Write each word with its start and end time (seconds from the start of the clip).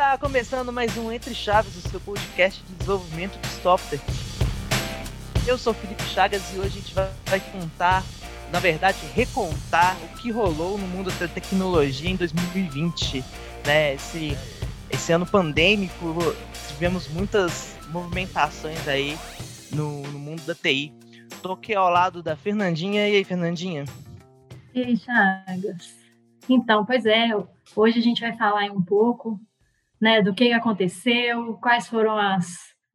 Está 0.00 0.16
começando 0.16 0.72
mais 0.72 0.96
um 0.96 1.12
Entre 1.12 1.34
Chaves, 1.34 1.76
o 1.76 1.86
seu 1.86 2.00
podcast 2.00 2.64
de 2.64 2.72
desenvolvimento 2.72 3.38
de 3.38 3.48
software. 3.48 4.00
Eu 5.46 5.58
sou 5.58 5.74
Felipe 5.74 6.02
Chagas 6.04 6.54
e 6.54 6.58
hoje 6.58 6.68
a 6.68 6.80
gente 6.80 6.94
vai, 6.94 7.40
contar, 7.52 8.02
na 8.50 8.58
verdade, 8.58 8.96
recontar 9.14 9.94
o 10.02 10.16
que 10.16 10.30
rolou 10.30 10.78
no 10.78 10.88
mundo 10.88 11.10
da 11.18 11.28
tecnologia 11.28 12.08
em 12.08 12.16
2020. 12.16 13.22
Né? 13.66 13.92
Esse, 13.92 14.38
esse 14.90 15.12
ano 15.12 15.26
pandêmico, 15.26 16.14
tivemos 16.68 17.06
muitas 17.08 17.76
movimentações 17.90 18.88
aí 18.88 19.18
no, 19.70 20.00
no 20.04 20.18
mundo 20.18 20.40
da 20.46 20.54
TI. 20.54 20.94
Estou 21.30 21.52
aqui 21.52 21.74
ao 21.74 21.90
lado 21.90 22.22
da 22.22 22.34
Fernandinha. 22.36 23.06
E 23.06 23.16
aí, 23.16 23.24
Fernandinha? 23.24 23.84
E 24.74 24.82
aí, 24.82 24.96
Chagas? 24.96 25.94
Então, 26.48 26.86
pois 26.86 27.04
é, 27.04 27.28
hoje 27.76 27.98
a 27.98 28.02
gente 28.02 28.22
vai 28.22 28.34
falar 28.34 28.64
um 28.72 28.80
pouco 28.80 29.38
né, 30.00 30.22
do 30.22 30.34
que 30.34 30.52
aconteceu, 30.52 31.54
quais 31.54 31.86
foram 31.86 32.16
as, 32.16 32.46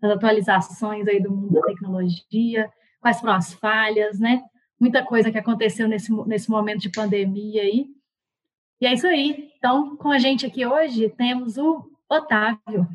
as 0.01 0.11
atualizações 0.11 1.07
aí 1.07 1.21
do 1.21 1.31
mundo 1.31 1.53
da 1.53 1.61
tecnologia, 1.61 2.71
quais 2.99 3.19
foram 3.19 3.33
as 3.33 3.53
falhas, 3.53 4.19
né? 4.19 4.41
Muita 4.79 5.03
coisa 5.03 5.31
que 5.31 5.37
aconteceu 5.37 5.87
nesse, 5.87 6.11
nesse 6.25 6.49
momento 6.49 6.81
de 6.81 6.91
pandemia 6.91 7.61
aí. 7.61 7.85
E 8.81 8.85
é 8.85 8.93
isso 8.93 9.07
aí. 9.07 9.51
Então, 9.57 9.95
com 9.95 10.09
a 10.09 10.17
gente 10.17 10.45
aqui 10.45 10.65
hoje 10.65 11.09
temos 11.09 11.57
o 11.57 11.89
Otávio. 12.09 12.87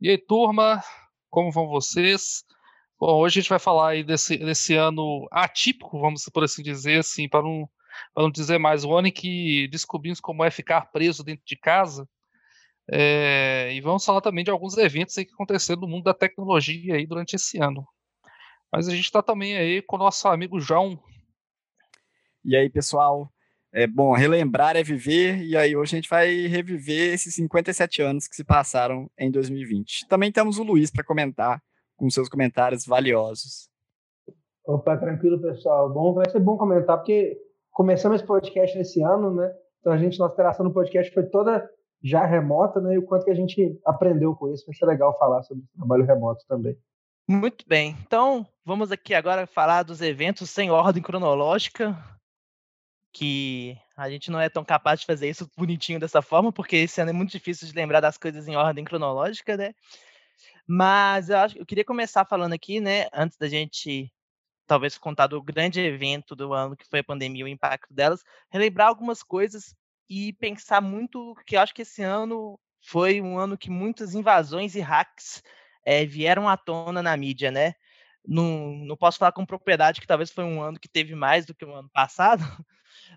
E 0.00 0.08
aí, 0.08 0.18
turma, 0.18 0.82
como 1.28 1.50
vão 1.50 1.68
vocês? 1.68 2.44
Bom, 2.98 3.18
hoje 3.20 3.38
a 3.38 3.42
gente 3.42 3.50
vai 3.50 3.58
falar 3.58 3.90
aí 3.90 4.04
desse, 4.04 4.36
desse 4.36 4.74
ano 4.74 5.26
atípico, 5.30 6.00
vamos 6.00 6.24
por 6.32 6.44
assim 6.44 6.62
dizer, 6.62 7.00
assim, 7.00 7.28
para 7.28 7.42
não, 7.42 7.68
para 8.14 8.22
não 8.22 8.30
dizer 8.30 8.58
mais, 8.58 8.84
o 8.84 8.94
ano 8.96 9.08
em 9.08 9.12
que 9.12 9.68
descobrimos 9.68 10.20
como 10.20 10.44
é 10.44 10.50
ficar 10.50 10.92
preso 10.92 11.24
dentro 11.24 11.44
de 11.44 11.56
casa. 11.56 12.08
É, 12.90 13.72
e 13.72 13.80
vamos 13.80 14.04
falar 14.04 14.20
também 14.20 14.44
de 14.44 14.50
alguns 14.50 14.76
eventos 14.76 15.16
aí 15.16 15.24
que 15.24 15.32
aconteceram 15.32 15.80
no 15.82 15.88
mundo 15.88 16.04
da 16.04 16.14
tecnologia 16.14 16.94
aí 16.94 17.06
durante 17.06 17.36
esse 17.36 17.58
ano. 17.58 17.86
Mas 18.72 18.88
a 18.88 18.90
gente 18.90 19.04
está 19.04 19.22
também 19.22 19.56
aí 19.56 19.82
com 19.82 19.96
o 19.96 19.98
nosso 19.98 20.26
amigo 20.28 20.58
João. 20.58 20.98
E 22.44 22.56
aí, 22.56 22.68
pessoal? 22.70 23.30
É 23.74 23.86
bom, 23.86 24.12
relembrar 24.12 24.76
é 24.76 24.82
viver, 24.82 25.42
e 25.42 25.56
aí 25.56 25.74
hoje 25.74 25.94
a 25.94 25.98
gente 25.98 26.10
vai 26.10 26.46
reviver 26.46 27.14
esses 27.14 27.34
57 27.34 28.02
anos 28.02 28.28
que 28.28 28.36
se 28.36 28.44
passaram 28.44 29.10
em 29.18 29.30
2020. 29.30 30.08
Também 30.08 30.30
temos 30.30 30.58
o 30.58 30.62
Luiz 30.62 30.90
para 30.90 31.02
comentar 31.02 31.62
com 31.96 32.10
seus 32.10 32.28
comentários 32.28 32.84
valiosos. 32.84 33.70
Opa, 34.66 34.96
tranquilo, 34.98 35.40
pessoal. 35.40 35.90
Bom, 35.90 36.12
vai 36.12 36.28
ser 36.28 36.40
bom 36.40 36.58
comentar, 36.58 36.98
porque 36.98 37.38
começamos 37.70 38.16
esse 38.16 38.26
podcast 38.26 38.76
nesse 38.76 39.02
ano, 39.02 39.34
né? 39.34 39.50
Então 39.80 39.92
a 39.92 39.96
gente, 39.96 40.18
nossa 40.18 40.34
interação 40.34 40.66
no 40.66 40.72
podcast 40.74 41.12
foi 41.14 41.24
toda 41.24 41.66
já 42.02 42.26
remota, 42.26 42.80
né? 42.80 42.94
E 42.94 42.98
o 42.98 43.02
quanto 43.02 43.24
que 43.24 43.30
a 43.30 43.34
gente 43.34 43.78
aprendeu 43.84 44.34
com 44.34 44.52
isso. 44.52 44.66
Vai 44.66 44.74
ser 44.74 44.86
legal 44.86 45.16
falar 45.18 45.42
sobre 45.42 45.64
trabalho 45.76 46.04
remoto 46.04 46.44
também. 46.48 46.76
Muito 47.28 47.64
bem. 47.66 47.96
Então, 48.04 48.46
vamos 48.64 48.90
aqui 48.90 49.14
agora 49.14 49.46
falar 49.46 49.84
dos 49.84 50.00
eventos 50.00 50.50
sem 50.50 50.70
ordem 50.70 51.02
cronológica, 51.02 51.96
que 53.12 53.78
a 53.96 54.10
gente 54.10 54.30
não 54.30 54.40
é 54.40 54.48
tão 54.48 54.64
capaz 54.64 55.00
de 55.00 55.06
fazer 55.06 55.28
isso 55.28 55.48
bonitinho 55.56 56.00
dessa 56.00 56.20
forma, 56.20 56.52
porque 56.52 56.76
esse 56.76 57.00
ano 57.00 57.10
é 57.10 57.12
muito 57.12 57.30
difícil 57.30 57.68
de 57.68 57.74
lembrar 57.74 58.00
das 58.00 58.18
coisas 58.18 58.48
em 58.48 58.56
ordem 58.56 58.84
cronológica, 58.84 59.56
né? 59.56 59.72
Mas 60.66 61.28
eu, 61.28 61.38
acho, 61.38 61.58
eu 61.58 61.66
queria 61.66 61.84
começar 61.84 62.24
falando 62.24 62.54
aqui, 62.54 62.80
né, 62.80 63.06
antes 63.12 63.36
da 63.36 63.48
gente 63.48 64.12
talvez 64.66 64.96
contar 64.96 65.26
do 65.26 65.42
grande 65.42 65.80
evento 65.80 66.34
do 66.34 66.52
ano 66.52 66.76
que 66.76 66.88
foi 66.88 67.00
a 67.00 67.04
pandemia, 67.04 67.44
o 67.44 67.48
impacto 67.48 67.92
delas, 67.92 68.22
relembrar 68.50 68.88
algumas 68.88 69.22
coisas 69.22 69.74
e 70.12 70.30
pensar 70.34 70.82
muito 70.82 71.34
que 71.46 71.56
eu 71.56 71.60
acho 71.60 71.74
que 71.74 71.80
esse 71.80 72.02
ano 72.02 72.60
foi 72.82 73.18
um 73.22 73.38
ano 73.38 73.56
que 73.56 73.70
muitas 73.70 74.14
invasões 74.14 74.74
e 74.74 74.80
hacks 74.80 75.42
é, 75.86 76.04
vieram 76.04 76.46
à 76.46 76.54
tona 76.54 77.02
na 77.02 77.16
mídia, 77.16 77.50
né? 77.50 77.72
Não, 78.22 78.76
não 78.84 78.94
posso 78.94 79.18
falar 79.18 79.32
com 79.32 79.46
propriedade 79.46 80.02
que 80.02 80.06
talvez 80.06 80.30
foi 80.30 80.44
um 80.44 80.60
ano 80.60 80.78
que 80.78 80.88
teve 80.88 81.14
mais 81.14 81.46
do 81.46 81.54
que 81.54 81.64
o 81.64 81.74
ano 81.74 81.88
passado, 81.94 82.42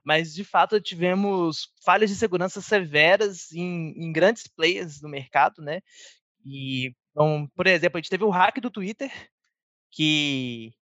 mas 0.05 0.33
de 0.33 0.45
fato 0.45 0.79
tivemos 0.79 1.69
falhas 1.83 2.09
de 2.09 2.15
segurança 2.15 2.61
severas 2.61 3.51
em, 3.51 3.93
em 3.97 4.13
grandes 4.13 4.47
players 4.47 5.01
do 5.01 5.09
mercado, 5.09 5.61
né? 5.61 5.81
E, 6.45 6.93
então, 7.11 7.45
por 7.57 7.67
exemplo, 7.67 7.97
a 7.97 8.01
gente 8.01 8.09
teve 8.09 8.23
o 8.23 8.29
hack 8.29 8.61
do 8.61 8.71
Twitter, 8.71 9.11
que 9.91 10.73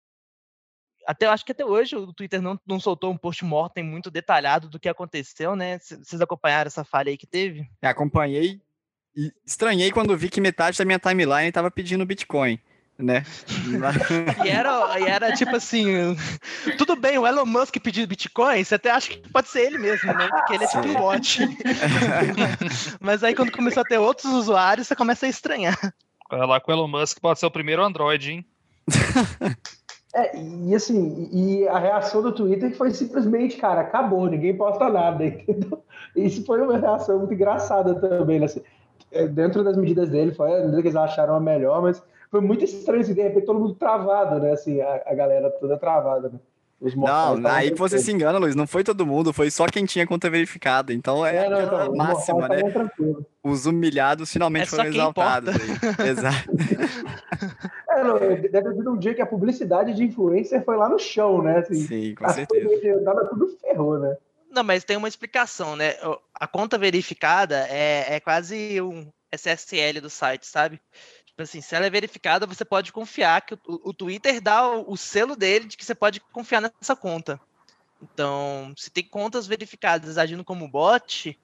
até 1.06 1.26
acho 1.28 1.46
que 1.46 1.52
até 1.52 1.66
hoje 1.66 1.96
o 1.96 2.14
Twitter 2.14 2.42
não, 2.42 2.60
não 2.66 2.80
soltou 2.80 3.12
um 3.12 3.18
post-mortem 3.18 3.84
muito 3.84 4.10
detalhado 4.10 4.70
do 4.70 4.80
que 4.80 4.90
aconteceu, 4.90 5.56
né? 5.56 5.80
Vocês 5.80 6.22
acompanharam 6.22 6.68
essa 6.68 6.84
falha 6.84 7.10
aí 7.10 7.18
que 7.18 7.28
teve? 7.28 7.70
É, 7.82 7.88
acompanhei 7.88 8.62
e 9.16 9.32
estranhei 9.46 9.92
quando 9.92 10.18
vi 10.18 10.30
que 10.30 10.42
metade 10.42 10.78
da 10.78 10.86
minha 10.86 11.00
timeline 11.00 11.48
estava 11.48 11.70
pedindo 11.70 12.06
Bitcoin. 12.06 12.60
Né? 12.98 13.26
e, 14.46 14.50
era, 14.50 15.00
e 15.00 15.04
era 15.04 15.34
tipo 15.34 15.56
assim: 15.56 16.16
tudo 16.78 16.96
bem, 16.96 17.18
o 17.18 17.26
Elon 17.26 17.46
Musk 17.46 17.76
pediu 17.80 18.06
Bitcoin, 18.06 18.64
você 18.64 18.76
até 18.76 18.92
acha 18.92 19.10
que 19.10 19.30
pode 19.30 19.48
ser 19.48 19.66
ele 19.66 19.80
mesmo, 19.80 20.14
né? 20.14 20.28
Porque 20.28 20.54
ele 20.54 20.64
é 20.64 20.68
tipo 20.68 20.88
um 20.88 20.94
bot. 20.94 21.40
Mas 23.02 23.24
aí 23.24 23.34
quando 23.34 23.52
começou 23.52 23.82
a 23.82 23.86
ter 23.86 23.98
outros 23.98 24.32
usuários, 24.32 24.88
você 24.88 24.96
começa 24.96 25.26
a 25.26 25.30
estranhar. 25.30 25.78
Olha 26.32 26.46
lá 26.46 26.62
com 26.62 26.72
o 26.72 26.76
Elon 26.76 26.88
Musk 26.88 27.20
pode 27.20 27.40
ser 27.40 27.48
o 27.48 27.52
primeiro 27.52 27.84
Android, 27.84 28.32
hein? 28.32 28.46
É, 30.16 30.38
e 30.38 30.76
assim, 30.76 31.28
e 31.32 31.68
a 31.68 31.80
reação 31.80 32.22
do 32.22 32.32
Twitter 32.32 32.76
foi 32.78 32.92
simplesmente, 32.92 33.58
cara, 33.58 33.82
acabou, 33.82 34.28
ninguém 34.28 34.56
posta 34.56 34.88
nada, 34.88 35.26
entendeu? 35.26 35.84
Isso 36.16 36.46
foi 36.46 36.62
uma 36.62 36.78
reação 36.78 37.18
muito 37.18 37.34
engraçada 37.34 37.96
também, 37.96 38.40
né? 38.40 38.46
Assim, 38.46 38.62
é, 39.12 39.28
dentro 39.28 39.64
das 39.64 39.76
medidas 39.76 40.10
dele, 40.10 40.32
foi 40.32 40.54
a 40.54 40.60
medida 40.60 40.82
que 40.82 40.88
eles 40.90 40.96
acharam 40.96 41.34
a 41.34 41.40
melhor, 41.40 41.82
mas 41.82 42.02
foi 42.30 42.42
muito 42.42 42.64
estranho, 42.64 43.02
assim, 43.02 43.16
de 43.16 43.24
repente 43.24 43.46
todo 43.46 43.60
mundo 43.60 43.74
travado, 43.74 44.40
né? 44.40 44.52
Assim, 44.52 44.82
a, 44.82 45.02
a 45.06 45.16
galera 45.16 45.50
toda 45.50 45.78
travada, 45.78 46.30
né? 46.30 46.40
não, 46.96 47.48
aí 47.50 47.72
que 47.72 47.80
você 47.80 47.98
se 47.98 48.12
engana, 48.12 48.38
Luiz. 48.38 48.56
Não 48.56 48.68
foi 48.68 48.84
todo 48.84 49.06
mundo, 49.06 49.32
foi 49.32 49.50
só 49.50 49.66
quem 49.68 49.86
tinha 49.86 50.06
conta 50.06 50.30
verificada. 50.30 50.94
Então 50.94 51.26
é, 51.26 51.46
é 51.46 51.50
não, 51.50 51.62
então, 51.62 51.96
máxima, 51.96 52.50
né? 52.50 52.62
Os 53.42 53.66
humilhados 53.66 54.32
finalmente 54.32 54.64
é 54.64 54.68
foram 54.68 54.86
exaltados. 54.86 55.56
Exato. 56.06 56.50
É, 57.96 58.04
não, 58.04 58.18
deve 58.18 58.50
ter 58.50 58.74
sido 58.74 58.92
um 58.92 58.98
dia 58.98 59.14
que 59.14 59.22
a 59.22 59.26
publicidade 59.26 59.94
de 59.94 60.04
influencer 60.04 60.64
foi 60.64 60.76
lá 60.76 60.90
no 60.90 60.98
show, 60.98 61.42
né? 61.42 61.60
Assim, 61.60 61.76
Sim, 61.76 62.16
com 62.16 62.30
certeza. 62.30 63.02
Nada 63.02 63.26
tudo 63.28 63.48
ferrou, 63.60 64.00
né? 64.00 64.18
Não, 64.50 64.64
mas 64.64 64.84
tem 64.84 64.98
uma 64.98 65.08
explicação, 65.08 65.76
né? 65.76 65.96
A 66.34 66.48
conta 66.48 66.78
verificada 66.78 67.68
é, 67.70 68.16
é 68.16 68.20
quase 68.20 68.80
um 68.82 69.12
SSL 69.32 70.00
do 70.00 70.10
site, 70.10 70.46
sabe? 70.46 70.80
Tipo 71.26 71.42
assim, 71.42 71.62
se 71.62 71.76
ela 71.76 71.88
é 71.88 71.90
verificada, 71.90 72.46
você 72.46 72.64
pode 72.64 72.94
confiar 72.94 73.42
que 73.42 73.56
o, 73.56 73.60
o 73.90 73.94
Twitter 73.94 74.40
dá 74.40 74.70
o, 74.70 74.92
o, 74.92 74.96
selo 74.96 75.36
dele 75.36 75.66
de 75.66 75.76
que 75.76 75.84
você 75.84 75.96
pode 75.96 76.20
confiar 76.20 76.62
nessa 76.62 76.96
conta. 76.96 77.40
Então, 78.00 78.72
se 78.78 78.92
tem 78.92 79.04
contas 79.04 79.48
verificadas 79.48 80.20
agindo 80.20 80.44
como 80.44 80.68
bot, 80.68 81.40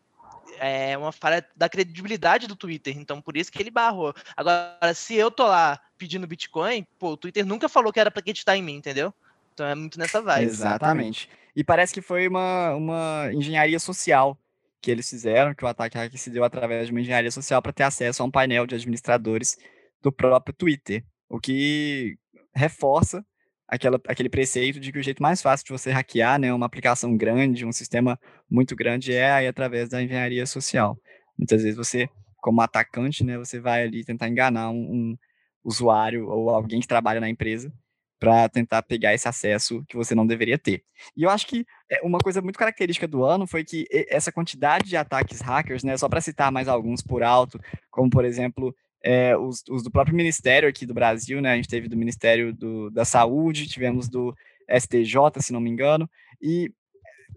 é 0.60 0.98
uma 0.98 1.12
falha 1.12 1.46
da 1.56 1.70
credibilidade 1.70 2.48
do 2.48 2.56
Twitter. 2.56 2.98
Então, 2.98 3.22
por 3.22 3.38
isso 3.38 3.52
que 3.52 3.62
ele 3.62 3.72
barrou. 3.72 4.14
Agora, 4.36 4.94
se 4.94 5.16
eu 5.16 5.32
tô 5.32 5.46
lá 5.46 5.80
pedindo 5.98 6.28
Bitcoin, 6.28 6.86
pô, 6.98 7.12
o 7.12 7.18
Twitter 7.18 7.46
nunca 7.46 7.68
falou 7.68 7.92
que 7.92 8.00
era 8.00 8.12
para 8.12 8.20
acreditar 8.20 8.56
em 8.56 8.64
mim, 8.64 8.76
entendeu? 8.76 9.14
Então 9.54 9.66
é 9.66 9.76
muito 9.76 10.00
nessa 10.00 10.22
vibe. 10.22 10.46
Exatamente. 10.46 11.30
E 11.56 11.64
parece 11.64 11.94
que 11.94 12.02
foi 12.02 12.28
uma, 12.28 12.74
uma 12.76 13.30
engenharia 13.34 13.80
social 13.80 14.38
que 14.82 14.90
eles 14.90 15.10
fizeram, 15.10 15.54
que 15.54 15.66
o 15.66 15.68
ataque 15.68 16.18
se 16.18 16.30
deu 16.30 16.44
através 16.44 16.88
de 16.88 16.94
uma 16.94 17.02
engenharia 17.02 17.32
social 17.32 17.62
para 17.62 17.74
ter 17.74 17.84
acesso 17.84 18.24
a 18.24 18.26
um 18.26 18.32
painel 18.32 18.66
de 18.66 18.76
administradores 18.76 19.58
do 20.02 20.12
próprio 20.12 20.56
Twitter, 20.56 21.04
o 21.28 21.40
que 21.40 22.18
reforça 22.56 23.26
aquela, 23.70 24.00
aquele 24.08 24.30
preceito 24.30 24.80
de 24.80 24.92
que 24.92 25.00
o 25.00 25.04
jeito 25.04 25.22
mais 25.22 25.42
fácil 25.42 25.66
de 25.66 25.72
você 25.72 25.92
hackear 25.92 26.40
né, 26.40 26.52
uma 26.54 26.66
aplicação 26.66 27.16
grande, 27.16 27.66
um 27.66 27.72
sistema 27.72 28.20
muito 28.50 28.76
grande, 28.76 29.14
é 29.14 29.32
aí 29.32 29.48
através 29.48 29.90
da 29.90 30.02
engenharia 30.02 30.46
social. 30.46 30.98
Muitas 31.38 31.62
vezes 31.62 31.78
você, 31.78 32.10
como 32.38 32.62
atacante, 32.62 33.24
né, 33.24 33.38
você 33.38 33.60
vai 33.60 33.84
ali 33.84 34.04
tentar 34.04 34.28
enganar 34.28 34.72
um, 34.72 34.76
um 34.76 35.18
usuário 35.64 36.28
ou 36.28 36.50
alguém 36.50 36.80
que 36.80 36.88
trabalha 36.88 37.20
na 37.20 37.30
empresa 37.30 37.72
para 38.20 38.50
tentar 38.50 38.82
pegar 38.82 39.14
esse 39.14 39.30
acesso 39.30 39.82
que 39.88 39.96
você 39.96 40.14
não 40.14 40.28
deveria 40.28 40.58
ter. 40.58 40.84
E 41.16 41.24
eu 41.24 41.30
acho 41.30 41.48
que 41.48 41.66
é, 41.90 42.02
uma 42.04 42.18
coisa 42.20 42.42
muito 42.42 42.60
característica 42.60 43.08
do 43.08 43.24
ano 43.24 43.48
foi 43.48 43.64
que 43.64 43.86
essa 44.10 44.32
quantidade 44.32 44.90
de 44.90 44.98
ataques 44.98 45.40
hackers, 45.40 45.84
né, 45.84 45.96
só 45.96 46.10
para 46.10 46.20
citar 46.20 46.52
mais 46.52 46.68
alguns 46.68 47.02
por 47.02 47.24
alto, 47.24 47.60
como 47.90 48.10
por 48.10 48.26
exemplo 48.26 48.76
é, 49.04 49.36
os, 49.38 49.64
os, 49.70 49.84
do 49.84 49.92
próprio 49.92 50.16
Ministério 50.16 50.68
aqui 50.68 50.86
do 50.86 50.94
Brasil, 50.94 51.42
né? 51.42 51.54
A 51.54 51.56
gente 51.56 51.70
teve 51.70 51.88
do 51.88 51.98
Ministério 51.98 52.54
do, 52.54 52.90
da 52.90 53.06
Saúde, 53.06 53.68
tivemos 53.68 54.10
do 54.10 54.36
STJ, 54.70 55.42
se 55.42 55.54
não 55.54 55.60
me 55.60 55.70
engano, 55.70 56.10
e 56.42 56.72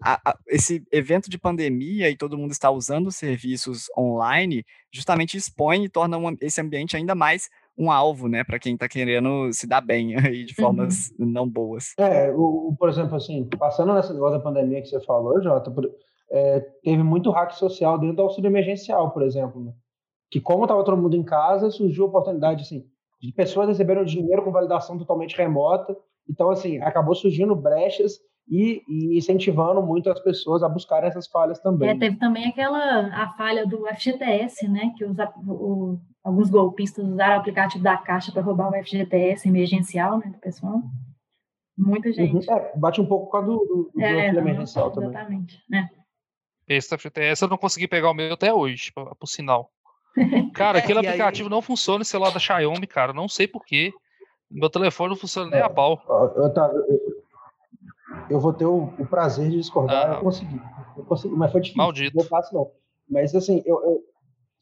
a, 0.01 0.31
a, 0.31 0.37
esse 0.47 0.83
evento 0.91 1.29
de 1.29 1.37
pandemia 1.37 2.09
e 2.09 2.17
todo 2.17 2.37
mundo 2.37 2.51
está 2.51 2.69
usando 2.69 3.11
serviços 3.11 3.87
online, 3.97 4.65
justamente 4.91 5.37
expõe 5.37 5.85
e 5.85 5.89
torna 5.89 6.17
uma, 6.17 6.35
esse 6.41 6.59
ambiente 6.59 6.95
ainda 6.95 7.15
mais 7.15 7.49
um 7.77 7.91
alvo, 7.91 8.27
né, 8.27 8.43
para 8.43 8.59
quem 8.59 8.75
está 8.75 8.87
querendo 8.87 9.51
se 9.51 9.65
dar 9.65 9.81
bem 9.81 10.15
aí 10.19 10.45
de 10.45 10.53
formas 10.53 11.11
uhum. 11.17 11.25
não 11.25 11.49
boas. 11.49 11.93
É, 11.97 12.31
o, 12.31 12.75
por 12.77 12.89
exemplo, 12.89 13.15
assim, 13.15 13.47
passando 13.57 13.93
nessa 13.93 14.13
negócio 14.13 14.37
da 14.37 14.43
pandemia 14.43 14.81
que 14.81 14.87
você 14.87 14.99
falou, 15.01 15.41
Jota, 15.41 15.73
é, 16.31 16.59
teve 16.83 17.03
muito 17.03 17.31
hack 17.31 17.51
social 17.53 17.97
dentro 17.97 18.17
do 18.17 18.21
auxílio 18.23 18.49
emergencial, 18.49 19.11
por 19.11 19.23
exemplo, 19.23 19.63
né? 19.63 19.73
Que 20.33 20.41
como 20.41 20.63
estava 20.63 20.83
todo 20.83 20.97
mundo 20.97 21.15
em 21.15 21.21
casa, 21.21 21.69
surgiu 21.69 22.05
a 22.05 22.07
oportunidade 22.07 22.63
assim, 22.63 22.83
de 23.21 23.31
pessoas 23.31 23.67
receberam 23.67 24.03
dinheiro 24.03 24.41
com 24.41 24.51
validação 24.51 24.97
totalmente 24.97 25.37
remota. 25.37 25.95
Então, 26.27 26.49
assim, 26.49 26.81
acabou 26.81 27.13
surgindo 27.13 27.55
brechas 27.55 28.19
e, 28.49 28.81
e, 28.89 29.15
incentivando 29.15 29.79
muito 29.83 30.09
as 30.09 30.19
pessoas 30.19 30.63
a 30.63 30.67
buscarem 30.67 31.07
essas 31.07 31.27
falhas 31.27 31.59
também. 31.59 31.87
É, 31.87 31.99
teve 31.99 32.17
também 32.17 32.47
aquela 32.47 33.09
a 33.15 33.31
falha 33.33 33.63
do 33.67 33.85
FGTS, 33.93 34.67
né, 34.67 34.91
que 34.97 35.05
os, 35.05 35.15
o, 35.47 35.99
alguns 36.23 36.49
golpistas 36.49 37.05
usaram 37.05 37.35
o 37.35 37.39
aplicativo 37.41 37.83
da 37.83 37.95
Caixa 37.95 38.31
para 38.31 38.41
roubar 38.41 38.71
o 38.71 38.83
FGTS 38.83 39.47
emergencial, 39.47 40.17
né, 40.17 40.31
do 40.31 40.39
pessoal. 40.39 40.81
Muita 41.77 42.07
uhum. 42.07 42.13
gente. 42.15 42.49
Uhum. 42.49 42.57
É, 42.57 42.75
bate 42.75 42.99
um 42.99 43.05
pouco 43.05 43.29
com 43.29 43.37
a 43.37 43.41
do, 43.41 43.57
do, 43.57 43.91
do 43.93 44.01
é, 44.01 44.29
emergencial 44.29 44.89
também. 44.89 45.09
Exatamente. 45.09 45.59
É. 45.71 45.89
Esse 46.67 46.97
FGTS 46.97 47.43
eu 47.43 47.49
não 47.49 47.57
consegui 47.57 47.87
pegar 47.87 48.09
o 48.09 48.15
meu 48.15 48.33
até 48.33 48.51
hoje, 48.51 48.91
por 48.91 49.27
sinal. 49.27 49.69
Cara, 50.53 50.79
aquele 50.79 50.99
é, 50.99 51.07
aplicativo 51.07 51.47
aí... 51.47 51.51
não 51.51 51.61
funciona 51.61 51.99
no 51.99 52.05
celular 52.05 52.31
da 52.31 52.39
Xiaomi, 52.39 52.87
cara. 52.87 53.13
Não 53.13 53.27
sei 53.27 53.47
porquê. 53.47 53.91
Meu 54.49 54.69
telefone 54.69 55.09
não 55.09 55.17
funciona 55.17 55.49
nem 55.49 55.61
a 55.61 55.69
pau. 55.69 55.99
Eu, 56.07 56.43
eu, 56.43 57.15
eu 58.29 58.39
vou 58.39 58.53
ter 58.53 58.65
o, 58.65 58.93
o, 58.99 59.05
prazer 59.05 59.49
de 59.49 59.57
discordar. 59.57 60.11
Ah. 60.11 60.15
Eu 60.15 60.21
consegui. 60.21 60.61
Eu 60.95 61.03
consegui. 61.05 61.35
Mas 61.35 61.51
foi 61.51 61.61
difícil. 61.61 61.81
Maldito. 61.81 62.15
Não 62.15 62.23
fácil, 62.23 62.55
não. 62.55 62.71
Mas, 63.09 63.33
assim, 63.33 63.63
eu, 63.65 64.03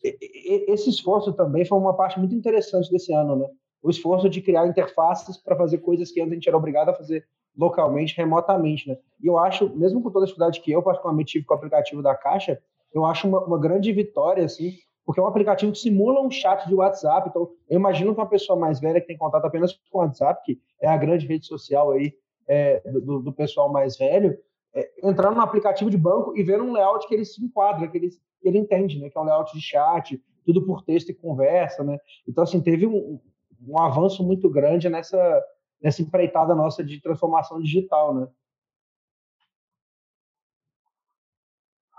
esse 0.03 0.89
esforço 0.89 1.33
também 1.33 1.65
foi 1.65 1.77
uma 1.77 1.95
parte 1.95 2.17
muito 2.17 2.33
interessante 2.33 2.89
desse 2.89 3.13
ano, 3.13 3.35
né? 3.35 3.47
O 3.83 3.89
esforço 3.89 4.29
de 4.29 4.41
criar 4.41 4.67
interfaces 4.67 5.37
para 5.37 5.55
fazer 5.55 5.79
coisas 5.79 6.11
que 6.11 6.21
antes 6.21 6.31
a 6.31 6.35
gente 6.35 6.47
era 6.47 6.57
obrigado 6.57 6.89
a 6.89 6.93
fazer 6.93 7.25
localmente, 7.57 8.15
remotamente, 8.15 8.87
né? 8.87 8.97
E 9.21 9.27
eu 9.27 9.37
acho, 9.37 9.69
mesmo 9.75 10.01
com 10.01 10.09
toda 10.09 10.25
a 10.25 10.27
dificuldade 10.27 10.61
que 10.61 10.71
eu 10.71 10.81
particularmente 10.81 11.33
tive 11.33 11.45
com 11.45 11.53
o 11.53 11.57
aplicativo 11.57 12.01
da 12.01 12.15
Caixa, 12.15 12.59
eu 12.93 13.05
acho 13.05 13.27
uma, 13.27 13.39
uma 13.43 13.59
grande 13.59 13.91
vitória, 13.91 14.45
assim, 14.45 14.75
porque 15.11 15.19
é 15.19 15.23
um 15.23 15.27
aplicativo 15.27 15.73
que 15.73 15.77
simula 15.77 16.21
um 16.21 16.31
chat 16.31 16.65
de 16.69 16.73
WhatsApp. 16.73 17.27
Então, 17.27 17.51
eu 17.69 17.77
imagino 17.77 18.13
que 18.15 18.21
uma 18.21 18.29
pessoa 18.29 18.57
mais 18.57 18.79
velha 18.79 19.01
que 19.01 19.07
tem 19.07 19.17
contato 19.17 19.43
apenas 19.43 19.73
com 19.73 19.97
o 19.97 20.01
WhatsApp, 20.01 20.41
que 20.45 20.57
é 20.79 20.87
a 20.87 20.95
grande 20.95 21.27
rede 21.27 21.45
social 21.45 21.91
aí 21.91 22.13
é, 22.47 22.79
do, 22.89 23.19
do, 23.19 23.33
pessoal 23.33 23.69
mais 23.69 23.97
velho, 23.97 24.39
é, 24.73 24.89
entrando 25.03 25.35
no 25.35 25.41
aplicativo 25.41 25.89
de 25.89 25.97
banco 25.97 26.33
e 26.37 26.43
vendo 26.43 26.63
um 26.63 26.71
layout 26.71 27.05
que 27.09 27.13
ele 27.13 27.25
se 27.25 27.43
enquadra, 27.43 27.89
que 27.89 27.97
ele, 27.97 28.09
que 28.09 28.47
ele 28.47 28.57
entende, 28.57 29.01
né? 29.01 29.09
Que 29.09 29.17
é 29.17 29.21
um 29.21 29.25
layout 29.25 29.51
de 29.51 29.61
chat, 29.61 30.17
tudo 30.45 30.65
por 30.65 30.81
texto 30.81 31.09
e 31.09 31.13
conversa, 31.13 31.83
né? 31.83 31.97
Então, 32.25 32.45
assim, 32.45 32.61
teve 32.61 32.87
um, 32.87 33.19
um 33.67 33.77
avanço 33.77 34.23
muito 34.23 34.49
grande 34.49 34.87
nessa, 34.87 35.43
nessa 35.81 36.01
empreitada 36.01 36.55
nossa 36.55 36.81
de 36.85 37.01
transformação 37.01 37.61
digital, 37.61 38.15
né? 38.15 38.27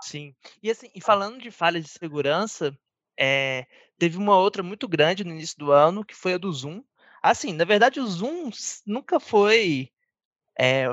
Sim. 0.01 0.33
E 0.63 0.71
assim, 0.71 0.89
e 0.95 0.99
falando 0.99 1.37
de 1.39 1.51
falhas 1.51 1.83
de 1.83 1.89
segurança, 1.91 2.75
é, 3.19 3.65
teve 3.97 4.17
uma 4.17 4.37
outra 4.37 4.63
muito 4.63 4.87
grande 4.87 5.23
no 5.23 5.31
início 5.31 5.57
do 5.57 5.71
ano, 5.71 6.05
que 6.05 6.15
foi 6.15 6.33
a 6.33 6.37
do 6.37 6.51
Zoom. 6.51 6.83
Assim, 7.21 7.53
na 7.53 7.63
verdade, 7.63 7.99
o 7.99 8.07
Zoom 8.07 8.49
nunca 8.85 9.19
foi 9.19 9.89
é, 10.59 10.89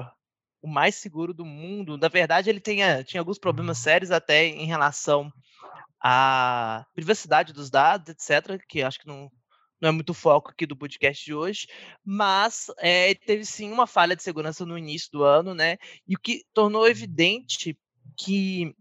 o 0.63 0.69
mais 0.69 0.95
seguro 0.97 1.35
do 1.35 1.45
mundo. 1.45 1.99
Na 1.99 2.09
verdade, 2.09 2.51
ele 2.51 2.61
tinha, 2.61 3.03
tinha 3.03 3.21
alguns 3.21 3.39
problemas 3.39 3.79
sérios 3.79 4.11
até 4.11 4.47
em 4.47 4.67
relação 4.67 5.33
à 6.03 6.87
privacidade 6.95 7.53
dos 7.53 7.71
dados, 7.71 8.09
etc., 8.09 8.63
que 8.69 8.83
acho 8.83 8.99
que 9.01 9.07
não, 9.07 9.31
não 9.81 9.89
é 9.89 9.93
muito 9.93 10.15
foco 10.15 10.51
aqui 10.51 10.67
do 10.67 10.77
podcast 10.77 11.25
de 11.25 11.35
hoje, 11.35 11.67
mas 12.05 12.67
é, 12.79 13.15
teve 13.15 13.45
sim 13.45 13.73
uma 13.73 13.87
falha 13.87 14.15
de 14.15 14.23
segurança 14.23 14.65
no 14.65 14.79
início 14.79 15.11
do 15.11 15.25
ano, 15.25 15.55
né? 15.55 15.79
E 16.07 16.15
o 16.15 16.21
que 16.21 16.45
tornou 16.53 16.87
evidente 16.87 17.77
que, 18.17 18.75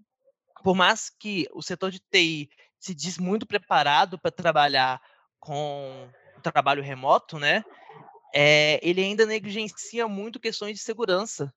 por 0.64 0.76
mais 0.76 1.10
que 1.10 1.48
o 1.54 1.62
setor 1.62 1.92
de 1.92 2.00
TI 2.12 2.50
se 2.80 2.96
diz 2.96 3.18
muito 3.18 3.46
preparado 3.46 4.18
para 4.18 4.32
trabalhar 4.32 5.02
com 5.40 6.10
trabalho 6.42 6.82
remoto, 6.82 7.38
né? 7.38 7.64
É, 8.34 8.80
ele 8.82 9.02
ainda 9.02 9.26
negligencia 9.26 10.08
muito 10.08 10.40
questões 10.40 10.78
de 10.78 10.84
segurança, 10.84 11.54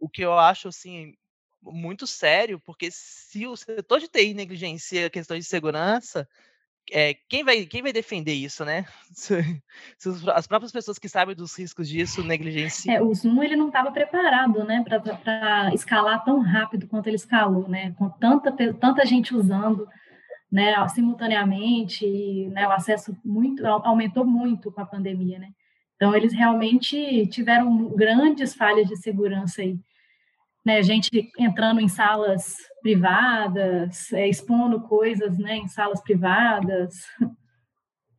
o 0.00 0.08
que 0.08 0.22
eu 0.22 0.36
acho 0.38 0.68
assim 0.68 1.14
muito 1.62 2.06
sério, 2.06 2.60
porque 2.60 2.88
se 2.90 3.46
o 3.46 3.56
setor 3.56 4.00
de 4.00 4.08
TI 4.08 4.34
negligencia 4.34 5.10
questões 5.10 5.44
de 5.44 5.50
segurança, 5.50 6.28
é, 6.92 7.14
quem, 7.28 7.42
vai, 7.42 7.66
quem 7.66 7.82
vai 7.82 7.92
defender 7.92 8.34
isso, 8.34 8.64
né? 8.64 8.86
Se, 9.12 9.42
se 9.98 10.30
as 10.30 10.46
próprias 10.46 10.70
pessoas 10.70 10.98
que 10.98 11.08
sabem 11.08 11.34
dos 11.34 11.58
riscos 11.58 11.88
disso 11.88 12.22
negligenciam. 12.22 12.94
É, 12.94 13.02
o 13.02 13.12
Zoom 13.12 13.42
ele 13.42 13.56
não 13.56 13.68
estava 13.68 13.90
preparado, 13.90 14.62
né, 14.62 14.84
para 14.84 15.74
escalar 15.74 16.24
tão 16.24 16.40
rápido 16.40 16.86
quanto 16.86 17.08
ele 17.08 17.16
escalou, 17.16 17.68
né? 17.68 17.92
Com 17.98 18.08
tanta, 18.08 18.52
tanta 18.74 19.04
gente 19.04 19.34
usando, 19.34 19.88
né, 20.50 20.86
simultaneamente, 20.88 22.48
né, 22.48 22.66
o 22.66 22.72
acesso 22.72 23.16
muito 23.24 23.66
aumentou 23.66 24.24
muito 24.24 24.70
com 24.70 24.80
a 24.80 24.86
pandemia, 24.86 25.38
né? 25.38 25.48
Então 25.96 26.14
eles 26.14 26.32
realmente 26.32 27.26
tiveram 27.28 27.88
grandes 27.94 28.54
falhas 28.54 28.86
de 28.86 28.96
segurança 28.96 29.62
aí 29.62 29.78
né, 30.66 30.82
gente 30.82 31.30
entrando 31.38 31.80
em 31.80 31.86
salas 31.86 32.56
privadas, 32.82 34.12
é, 34.12 34.26
expondo 34.28 34.80
coisas, 34.80 35.38
né, 35.38 35.58
em 35.58 35.68
salas 35.68 36.02
privadas. 36.02 36.96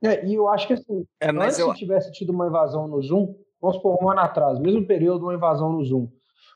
É, 0.01 0.25
e 0.25 0.35
eu 0.35 0.47
acho 0.47 0.65
que 0.67 0.73
assim, 0.73 1.05
é, 1.19 1.29
antes 1.29 1.59
eu... 1.59 1.71
se 1.71 1.79
tivesse 1.79 2.11
tido 2.13 2.29
uma 2.29 2.47
invasão 2.47 2.87
no 2.87 3.01
Zoom, 3.01 3.35
vamos 3.59 3.75
supor, 3.75 4.01
um 4.01 4.09
ano 4.09 4.21
atrás, 4.21 4.59
mesmo 4.59 4.87
período, 4.87 5.23
uma 5.23 5.33
invasão 5.33 5.73
no 5.73 5.83
Zoom, 5.83 6.07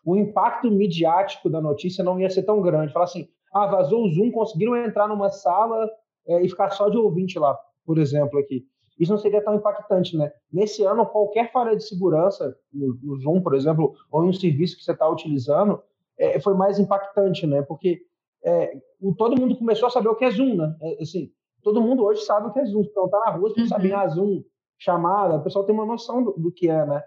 o 0.06 0.16
impacto 0.16 0.72
midiático 0.72 1.50
da 1.50 1.60
notícia 1.60 2.04
não 2.06 2.18
ia 2.20 2.30
ser 2.30 2.44
tão 2.44 2.62
grande. 2.62 2.94
Falar 2.94 3.06
assim, 3.06 3.28
ah, 3.52 3.68
vazou 3.68 4.06
o 4.06 4.10
Zoom, 4.10 4.32
conseguiram 4.32 4.76
entrar 4.78 5.08
numa 5.08 5.30
sala 5.30 5.90
é, 6.28 6.42
e 6.42 6.50
ficar 6.50 6.70
só 6.72 6.90
de 6.90 6.98
ouvinte 6.98 7.38
lá, 7.38 7.58
por 7.86 7.98
exemplo, 7.98 8.40
aqui 8.40 8.66
isso 9.02 9.12
não 9.12 9.18
seria 9.18 9.44
tão 9.44 9.56
impactante, 9.56 10.16
né? 10.16 10.32
Nesse 10.54 10.84
ano, 10.84 11.08
qualquer 11.08 11.52
falha 11.52 11.76
de 11.76 11.84
segurança, 11.84 12.56
no, 12.72 12.94
no 13.02 13.20
Zoom, 13.20 13.42
por 13.42 13.56
exemplo, 13.56 13.96
ou 14.12 14.24
em 14.24 14.30
um 14.30 14.34
serviço 14.34 14.78
que 14.78 14.84
você 14.84 14.92
está 14.92 15.10
utilizando, 15.10 15.82
é, 16.20 16.40
foi 16.40 16.54
mais 16.54 16.78
impactante, 16.78 17.48
né? 17.48 17.64
Porque 17.64 18.06
é, 18.46 18.80
o, 19.02 19.16
todo 19.16 19.40
mundo 19.40 19.58
começou 19.58 19.88
a 19.88 19.90
saber 19.90 20.10
o 20.10 20.16
que 20.16 20.26
é 20.26 20.30
Zoom, 20.30 20.56
né? 20.56 20.78
É, 20.80 21.02
assim, 21.02 21.32
todo 21.64 21.82
mundo 21.82 22.04
hoje 22.04 22.22
sabe 22.22 22.48
o 22.48 22.54
que 22.54 22.60
é 22.60 22.66
Zoom. 22.66 22.84
Se 22.84 22.94
perguntar 22.94 23.20
na 23.22 23.32
rua, 23.32 23.50
você 23.50 23.62
uhum. 23.62 23.68
sabe, 23.68 23.92
ah, 23.92 24.08
Zoom, 24.08 24.44
chamada, 24.78 25.38
o 25.38 25.44
pessoal 25.44 25.66
tem 25.66 25.74
uma 25.74 25.86
noção 25.86 26.24
do, 26.24 26.34
do 26.34 26.52
que 26.52 26.70
é, 26.70 26.86
né? 26.86 27.04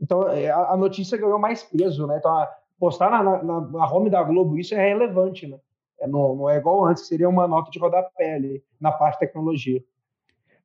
Então, 0.00 0.28
é, 0.28 0.50
a, 0.50 0.70
a, 0.70 0.76
notícia 0.76 1.18
ganhou 1.18 1.38
mais 1.38 1.64
peso, 1.64 2.06
né? 2.06 2.18
Então, 2.18 2.30
a, 2.30 2.48
postar 2.80 3.10
na, 3.10 3.22
na, 3.22 3.60
na 3.60 3.92
home 3.92 4.08
da 4.08 4.22
Globo 4.22 4.58
isso 4.58 4.74
é 4.74 4.78
relevante, 4.78 5.46
né? 5.46 5.58
É, 6.00 6.06
não, 6.06 6.34
não 6.34 6.50
é 6.50 6.56
igual 6.56 6.86
antes, 6.86 7.06
seria 7.06 7.28
uma 7.28 7.46
nota 7.46 7.70
de 7.70 7.78
rodapé 7.78 8.34
ali, 8.34 8.64
na 8.80 8.90
parte 8.90 9.14
de 9.14 9.26
tecnologia. 9.26 9.84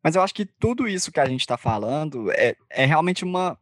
Mas 0.02 0.16
eu 0.16 0.22
acho 0.22 0.34
que 0.34 0.46
tudo 0.46 0.88
isso 0.88 1.12
que 1.12 1.20
a 1.20 1.26
gente 1.26 1.42
está 1.42 1.58
falando 1.58 2.32
é, 2.32 2.56
é 2.70 2.86
realmente 2.86 3.26
uma 3.26 3.58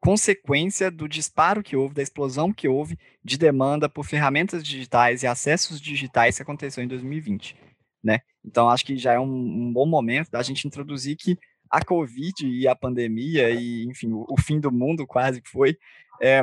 consequência 0.00 0.90
do 0.90 1.06
disparo 1.06 1.62
que 1.62 1.76
houve, 1.76 1.94
da 1.94 2.02
explosão 2.02 2.52
que 2.52 2.66
houve 2.66 2.98
de 3.22 3.36
demanda 3.36 3.88
por 3.88 4.04
ferramentas 4.04 4.64
digitais 4.64 5.22
e 5.22 5.26
acessos 5.26 5.80
digitais 5.80 6.36
que 6.36 6.42
aconteceu 6.42 6.82
em 6.82 6.88
2020, 6.88 7.56
né? 8.02 8.20
Então, 8.44 8.70
acho 8.70 8.84
que 8.84 8.96
já 8.96 9.12
é 9.12 9.20
um, 9.20 9.26
um 9.26 9.72
bom 9.72 9.86
momento 9.86 10.30
da 10.30 10.42
gente 10.42 10.66
introduzir 10.66 11.16
que 11.16 11.38
a 11.70 11.84
Covid 11.84 12.46
e 12.46 12.66
a 12.66 12.74
pandemia 12.74 13.50
e, 13.50 13.84
enfim, 13.84 14.12
o, 14.12 14.26
o 14.28 14.40
fim 14.40 14.58
do 14.58 14.72
mundo 14.72 15.06
quase 15.06 15.40
que 15.40 15.48
foi, 15.48 15.76
é, 16.20 16.42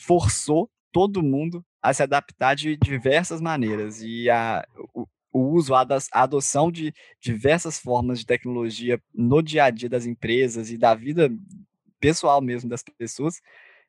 forçou 0.00 0.70
todo 0.98 1.22
mundo 1.22 1.64
a 1.80 1.94
se 1.94 2.02
adaptar 2.02 2.56
de 2.56 2.76
diversas 2.76 3.40
maneiras. 3.40 4.02
E 4.02 4.28
a, 4.28 4.66
o, 4.92 5.06
o 5.32 5.38
uso, 5.52 5.72
a 5.72 5.86
adoção 6.12 6.72
de 6.72 6.92
diversas 7.20 7.78
formas 7.78 8.18
de 8.18 8.26
tecnologia 8.26 9.00
no 9.14 9.40
dia 9.40 9.62
a 9.62 9.70
dia 9.70 9.88
das 9.88 10.06
empresas 10.06 10.72
e 10.72 10.76
da 10.76 10.96
vida 10.96 11.30
pessoal 12.00 12.40
mesmo 12.40 12.68
das 12.68 12.82
pessoas, 12.82 13.40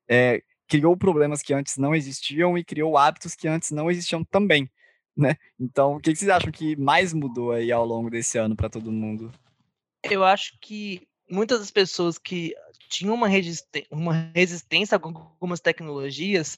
é, 0.07 0.43
criou 0.67 0.95
problemas 0.95 1.41
que 1.41 1.51
antes 1.51 1.77
não 1.77 1.95
existiam 1.95 2.55
e 2.55 2.63
criou 2.63 2.95
hábitos 2.95 3.33
que 3.33 3.47
antes 3.47 3.71
não 3.71 3.89
existiam 3.89 4.23
também, 4.23 4.69
né? 5.17 5.35
Então, 5.59 5.95
o 5.95 5.99
que 5.99 6.15
vocês 6.15 6.29
acham 6.29 6.51
que 6.51 6.75
mais 6.75 7.11
mudou 7.11 7.53
aí 7.53 7.71
ao 7.71 7.87
longo 7.87 8.11
desse 8.11 8.37
ano 8.37 8.55
para 8.55 8.69
todo 8.69 8.91
mundo? 8.91 9.31
Eu 10.03 10.23
acho 10.23 10.59
que 10.61 11.07
muitas 11.27 11.57
das 11.57 11.71
pessoas 11.71 12.19
que 12.19 12.53
tinham 12.87 13.15
uma, 13.15 13.27
uma 13.89 14.31
resistência 14.35 14.95
a 14.95 15.01
algumas 15.01 15.59
tecnologias 15.59 16.55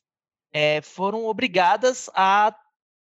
é, 0.54 0.82
foram 0.82 1.26
obrigadas 1.26 2.10
a 2.14 2.56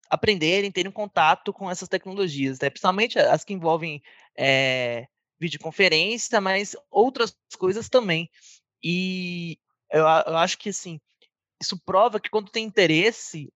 aprenderem, 0.08 0.72
terem 0.72 0.90
contato 0.90 1.52
com 1.52 1.70
essas 1.70 1.88
tecnologias, 1.88 2.58
né? 2.58 2.68
principalmente 2.68 3.18
as 3.18 3.44
que 3.44 3.52
envolvem 3.52 4.02
é, 4.36 5.06
videoconferência, 5.38 6.40
mas 6.40 6.74
outras 6.90 7.36
coisas 7.56 7.88
também. 7.88 8.28
E 8.82 9.58
eu, 9.90 10.00
eu 10.00 10.36
acho 10.36 10.58
que 10.58 10.70
assim, 10.70 11.00
isso 11.60 11.78
prova 11.84 12.18
que 12.18 12.30
quando 12.30 12.50
tem 12.50 12.64
interesse, 12.64 13.52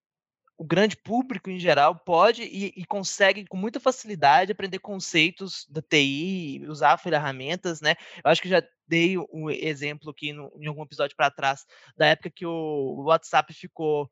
o 0.56 0.64
grande 0.64 0.96
público 0.96 1.50
em 1.50 1.58
geral 1.58 1.96
pode 1.96 2.42
e, 2.42 2.73
e, 2.76 2.84
consegue 2.84 3.44
com 3.44 3.56
muita 3.56 3.80
facilidade 3.80 4.52
aprender 4.52 4.78
conceitos 4.78 5.66
da 5.68 5.82
TI, 5.82 6.64
usar 6.68 6.96
ferramentas, 6.96 7.80
né? 7.80 7.94
Eu 8.25 8.30
acho 8.30 8.40
que 8.40 8.49
já 8.49 8.62
dei 8.87 9.18
um 9.32 9.50
exemplo 9.50 10.11
aqui 10.11 10.32
no, 10.32 10.52
em 10.56 10.66
algum 10.66 10.82
episódio 10.82 11.16
para 11.16 11.30
trás 11.30 11.64
da 11.96 12.06
época 12.06 12.30
que 12.30 12.46
o 12.46 13.02
WhatsApp 13.04 13.52
ficou 13.52 14.08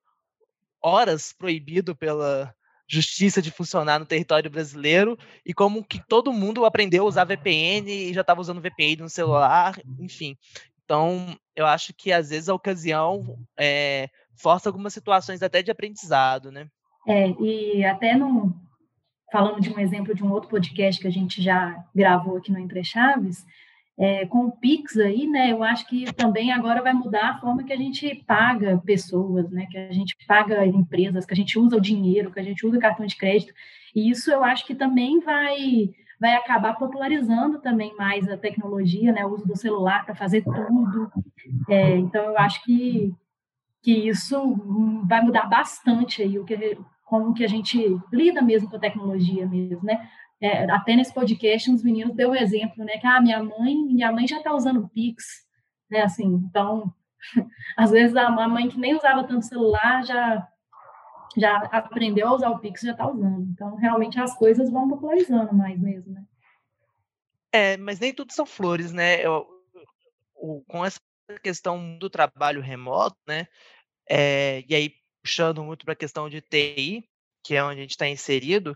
horas 0.83 1.33
proibido 1.33 1.95
pela 1.95 2.53
justiça 2.89 3.41
de 3.41 3.51
funcionar 3.51 3.99
no 3.99 4.07
território 4.07 4.51
brasileiro 4.51 5.17
e 5.47 5.55
como 5.55 5.85
que 5.85 6.05
todo 6.07 6.33
mundo 6.33 6.65
aprendeu 6.65 7.05
a 7.05 7.09
usar 7.09 7.25
VPN 7.25 7.91
e 7.91 8.13
já 8.13 8.21
estava 8.21 8.41
usando 8.41 8.61
VPN 8.61 9.03
no 9.03 9.09
celular, 9.09 9.81
enfim. 9.99 10.37
Então, 10.85 11.39
eu 11.55 11.65
acho 11.65 11.95
que 11.95 12.13
às 12.13 12.31
vezes 12.31 12.49
a 12.49 12.55
ocasião 12.55 13.39
é, 13.57 14.11
força 14.37 14.69
algumas 14.69 14.93
situações 14.93 15.43
até 15.43 15.63
de 15.63 15.71
aprendizado, 15.71 16.51
né? 16.51 16.67
É, 17.07 17.31
e 17.41 17.85
até 17.85 18.17
no, 18.17 18.55
falando 19.31 19.61
de 19.61 19.71
um 19.71 19.79
exemplo 19.79 20.15
de 20.15 20.23
um 20.23 20.31
outro 20.31 20.49
podcast 20.49 21.01
que 21.01 21.09
a 21.09 21.13
gente 21.13 21.43
já 21.43 21.77
gravou 21.95 22.37
aqui 22.37 22.53
no 22.53 22.59
Entre 22.59 22.85
Chaves, 22.85 23.45
é, 23.99 24.27
com 24.27 24.47
o 24.47 24.53
Pix 24.53 24.97
aí, 24.97 25.27
né, 25.27 25.53
eu 25.53 25.63
acho 25.63 25.87
que 25.87 26.13
também 26.15 26.51
agora 26.51 26.83
vai 26.83 26.93
mudar 26.93 27.31
a 27.31 27.41
forma 27.41 27.63
que 27.63 27.73
a 27.73 27.77
gente 27.77 28.15
paga 28.27 28.81
pessoas, 28.85 29.51
né, 29.51 29.67
que 29.71 29.77
a 29.77 29.93
gente 29.93 30.17
paga 30.27 30.65
empresas, 30.67 31.27
que 31.27 31.35
a 31.35 31.37
gente 31.37 31.59
usa 31.59 31.77
o 31.77 31.81
dinheiro, 31.81 32.31
que 32.31 32.41
a 32.41 32.43
gente 32.43 32.67
usa 32.67 32.79
o 32.79 32.81
cartão 32.81 33.05
de 33.05 33.17
crédito, 33.17 33.53
e 33.95 34.11
isso 34.11 34.31
eu 34.31 34.43
acho 34.45 34.67
que 34.67 34.75
também 34.75 35.21
vai 35.21 35.91
vai 36.19 36.37
acabar 36.37 36.75
popularizando 36.75 37.59
também 37.59 37.97
mais 37.97 38.29
a 38.29 38.37
tecnologia, 38.37 39.11
né, 39.13 39.27
o 39.27 39.35
uso 39.35 39.45
do 39.45 39.57
celular 39.57 40.05
para 40.05 40.15
fazer 40.15 40.45
tudo. 40.45 41.11
É, 41.69 41.97
então 41.97 42.25
eu 42.25 42.39
acho 42.39 42.63
que 42.63 43.13
que 43.83 44.09
isso 44.09 45.05
vai 45.07 45.21
mudar 45.21 45.47
bastante 45.47 46.23
aí 46.23 46.39
o 46.39 46.45
que 46.45 46.79
como 47.05 47.35
que 47.35 47.45
a 47.45 47.49
gente 47.49 47.79
lida 48.13 48.41
mesmo 48.41 48.71
com 48.71 48.77
a 48.77 48.81
tecnologia 48.81 49.47
mesmo, 49.47 49.83
né? 49.83 50.09
É, 50.41 50.71
até 50.71 50.97
nesse 50.97 51.13
podcast, 51.13 51.71
uns 51.71 51.83
meninos 51.83 52.17
deu 52.17 52.31
um 52.31 52.35
exemplo, 52.35 52.85
né? 52.85 52.97
Que 52.99 53.07
ah, 53.07 53.21
minha 53.21 53.43
mãe, 53.43 53.77
minha 53.77 54.11
mãe 54.11 54.27
já 54.27 54.39
está 54.39 54.55
usando 54.55 54.89
Pix, 54.89 55.25
né? 55.91 56.03
Assim, 56.03 56.25
então, 56.25 56.93
às 57.77 57.91
vezes 57.91 58.17
a 58.17 58.31
mãe 58.49 58.69
que 58.69 58.79
nem 58.79 58.97
usava 58.97 59.25
tanto 59.25 59.45
celular 59.45 60.05
já 60.05 60.49
já 61.37 61.57
aprendeu 61.73 62.29
a 62.29 62.35
usar 62.35 62.51
o 62.51 62.59
Pix, 62.59 62.83
já 62.83 62.93
está 62.93 63.09
usando. 63.09 63.49
Então, 63.53 63.77
realmente 63.77 64.21
as 64.21 64.37
coisas 64.37 64.71
vão 64.71 64.89
popularizando 64.89 65.55
mais 65.55 65.81
mesmo, 65.81 66.13
né? 66.13 66.23
É, 67.51 67.77
mas 67.77 68.01
nem 68.01 68.13
tudo 68.13 68.33
são 68.33 68.47
flores, 68.47 68.93
né? 68.93 69.25
Eu, 69.25 69.47
o, 70.35 70.63
com 70.69 70.85
essa 70.85 71.01
questão 71.43 71.99
do 71.99 72.11
trabalho 72.11 72.61
remoto, 72.61 73.17
né? 73.27 73.47
É, 74.09 74.65
e 74.69 74.75
aí 74.75 74.95
puxando 75.23 75.63
muito 75.63 75.85
para 75.85 75.93
a 75.93 75.97
questão 75.97 76.29
de 76.29 76.41
TI, 76.41 77.09
que 77.45 77.55
é 77.55 77.63
onde 77.63 77.79
a 77.79 77.83
gente 77.83 77.93
está 77.93 78.09
inserido, 78.09 78.75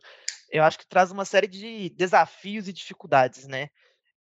eu 0.50 0.62
acho 0.62 0.78
que 0.78 0.86
traz 0.86 1.10
uma 1.10 1.24
série 1.24 1.46
de 1.46 1.90
desafios 1.90 2.68
e 2.68 2.72
dificuldades, 2.72 3.46
né? 3.46 3.68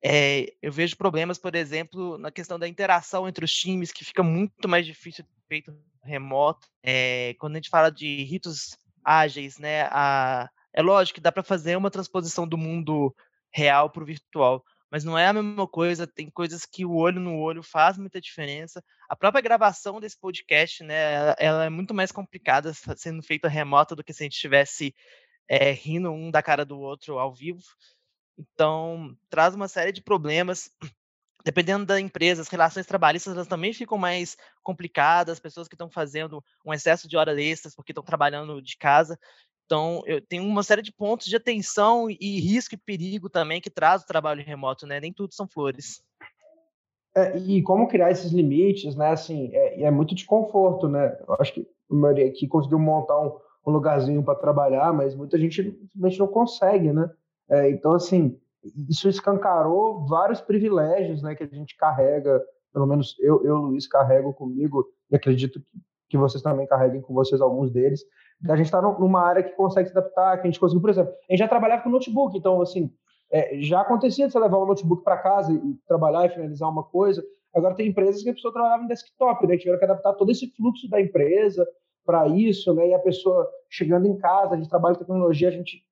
É, 0.03 0.53
eu 0.61 0.71
vejo 0.71 0.97
problemas, 0.97 1.37
por 1.37 1.55
exemplo, 1.55 2.17
na 2.17 2.31
questão 2.31 2.59
da 2.59 2.67
interação 2.67 3.27
entre 3.27 3.45
os 3.45 3.51
times, 3.51 3.91
que 3.91 4.05
fica 4.05 4.21
muito 4.21 4.67
mais 4.67 4.85
difícil 4.85 5.25
feito 5.47 5.75
remoto. 6.03 6.67
É, 6.83 7.35
quando 7.39 7.53
a 7.53 7.57
gente 7.57 7.69
fala 7.69 7.89
de 7.89 8.23
ritos 8.23 8.77
ágeis, 9.03 9.57
né? 9.57 9.83
A, 9.91 10.49
é 10.73 10.81
lógico 10.81 11.15
que 11.15 11.21
dá 11.21 11.31
para 11.31 11.43
fazer 11.43 11.75
uma 11.75 11.91
transposição 11.91 12.47
do 12.47 12.57
mundo 12.57 13.15
real 13.51 13.89
para 13.89 14.03
o 14.03 14.05
virtual, 14.05 14.63
mas 14.95 15.03
não 15.03 15.17
é 15.17 15.27
a 15.27 15.33
mesma 15.33 15.67
coisa. 15.67 16.07
Tem 16.07 16.29
coisas 16.29 16.65
que 16.65 16.85
o 16.85 16.95
olho 16.95 17.19
no 17.19 17.37
olho 17.37 17.61
faz 17.61 17.97
muita 17.97 18.21
diferença. 18.21 18.81
A 19.09 19.13
própria 19.13 19.41
gravação 19.41 19.99
desse 19.99 20.17
podcast, 20.17 20.85
né? 20.85 21.35
Ela 21.37 21.65
é 21.65 21.69
muito 21.69 21.93
mais 21.93 22.13
complicada 22.13 22.71
sendo 22.95 23.21
feita 23.21 23.49
remota 23.49 23.93
do 23.93 24.01
que 24.01 24.13
se 24.13 24.23
a 24.23 24.25
gente 24.25 24.35
estivesse 24.35 24.95
é, 25.49 25.71
rindo 25.71 26.09
um 26.13 26.31
da 26.31 26.41
cara 26.41 26.63
do 26.63 26.79
outro 26.79 27.19
ao 27.19 27.33
vivo. 27.33 27.61
Então, 28.37 29.13
traz 29.29 29.53
uma 29.53 29.67
série 29.67 29.91
de 29.91 30.01
problemas. 30.01 30.71
Dependendo 31.43 31.85
da 31.85 31.99
empresa, 31.99 32.41
as 32.41 32.47
relações 32.47 32.85
trabalhistas 32.85 33.33
elas 33.33 33.47
também 33.47 33.73
ficam 33.73 33.97
mais 33.97 34.37
complicadas, 34.63 35.41
pessoas 35.41 35.67
que 35.67 35.75
estão 35.75 35.91
fazendo 35.91 36.41
um 36.65 36.73
excesso 36.73 37.05
de 37.05 37.17
horas 37.17 37.37
extras 37.37 37.75
porque 37.75 37.91
estão 37.91 38.03
trabalhando 38.03 38.61
de 38.61 38.77
casa. 38.77 39.19
Então, 39.65 40.03
eu 40.05 40.21
tenho 40.21 40.43
uma 40.43 40.61
série 40.61 40.83
de 40.83 40.93
pontos 40.93 41.25
de 41.27 41.35
atenção 41.35 42.07
e 42.09 42.39
risco 42.39 42.75
e 42.75 42.77
perigo 42.77 43.29
também 43.29 43.59
que 43.59 43.69
traz 43.69 44.03
o 44.03 44.07
trabalho 44.07 44.43
remoto, 44.43 44.85
né? 44.85 44.99
Nem 44.99 45.11
tudo 45.11 45.33
são 45.33 45.47
flores. 45.47 46.03
É, 47.15 47.37
e 47.37 47.63
como 47.63 47.87
criar 47.87 48.11
esses 48.11 48.31
limites, 48.31 48.95
né? 48.95 49.09
Assim, 49.09 49.49
é, 49.53 49.83
é 49.83 49.91
muito 49.91 50.13
de 50.13 50.25
conforto, 50.25 50.87
né? 50.87 51.17
Eu 51.27 51.35
acho 51.39 51.53
que 51.53 51.67
a 51.89 51.95
maioria 51.95 52.27
aqui 52.27 52.47
conseguiu 52.47 52.77
montar 52.77 53.19
um, 53.19 53.39
um 53.65 53.71
lugarzinho 53.71 54.23
para 54.23 54.35
trabalhar, 54.35 54.93
mas 54.93 55.15
muita 55.15 55.37
gente 55.37 55.63
simplesmente 55.63 56.19
não 56.19 56.27
consegue, 56.27 56.93
né? 56.93 57.09
É, 57.49 57.69
então, 57.69 57.93
assim, 57.93 58.39
isso 58.87 59.09
escancarou 59.09 60.05
vários 60.05 60.41
privilégios, 60.41 61.23
né? 61.23 61.33
Que 61.33 61.43
a 61.43 61.47
gente 61.47 61.75
carrega, 61.75 62.39
pelo 62.71 62.85
menos 62.85 63.15
eu, 63.19 63.43
eu 63.43 63.55
Luiz, 63.57 63.87
carrego 63.87 64.31
comigo, 64.31 64.85
e 65.09 65.15
acredito 65.15 65.59
que, 65.59 65.79
que 66.09 66.17
vocês 66.17 66.43
também 66.43 66.67
carreguem 66.67 67.01
com 67.01 67.15
vocês 67.15 67.41
alguns 67.41 67.71
deles. 67.71 68.03
A 68.49 68.55
gente 68.55 68.65
está 68.65 68.81
numa 68.81 69.21
área 69.21 69.43
que 69.43 69.55
consegue 69.55 69.89
se 69.89 69.97
adaptar, 69.97 70.37
que 70.37 70.47
a 70.47 70.51
gente 70.51 70.59
conseguiu, 70.59 70.81
por 70.81 70.89
exemplo, 70.89 71.13
a 71.13 71.33
gente 71.33 71.39
já 71.39 71.47
trabalhava 71.47 71.81
com 71.81 71.89
notebook, 71.89 72.37
então, 72.37 72.61
assim, 72.61 72.91
é, 73.31 73.59
já 73.61 73.81
acontecia 73.81 74.27
de 74.27 74.33
você 74.33 74.39
levar 74.39 74.59
um 74.59 74.65
notebook 74.65 75.03
para 75.03 75.17
casa 75.17 75.51
e, 75.51 75.55
e 75.55 75.75
trabalhar 75.87 76.25
e 76.25 76.29
finalizar 76.29 76.69
uma 76.69 76.83
coisa. 76.83 77.23
Agora 77.53 77.75
tem 77.75 77.87
empresas 77.87 78.21
que 78.21 78.29
a 78.29 78.33
pessoa 78.33 78.53
trabalhava 78.53 78.83
em 78.83 78.87
desktop, 78.87 79.47
né? 79.47 79.57
Tiveram 79.57 79.79
que 79.79 79.85
adaptar 79.85 80.13
todo 80.13 80.29
esse 80.29 80.47
fluxo 80.55 80.89
da 80.89 81.01
empresa, 81.01 81.65
para 82.05 82.27
isso, 82.27 82.73
né? 82.73 82.89
E 82.89 82.93
a 82.93 82.99
pessoa 82.99 83.49
chegando 83.69 84.05
em 84.05 84.17
casa, 84.17 84.53
a 84.53 84.57
gente 84.57 84.69
trabalha 84.69 84.95
com 84.95 84.99
tecnologia, 84.99 85.49
a 85.49 85.51
gente 85.51 85.83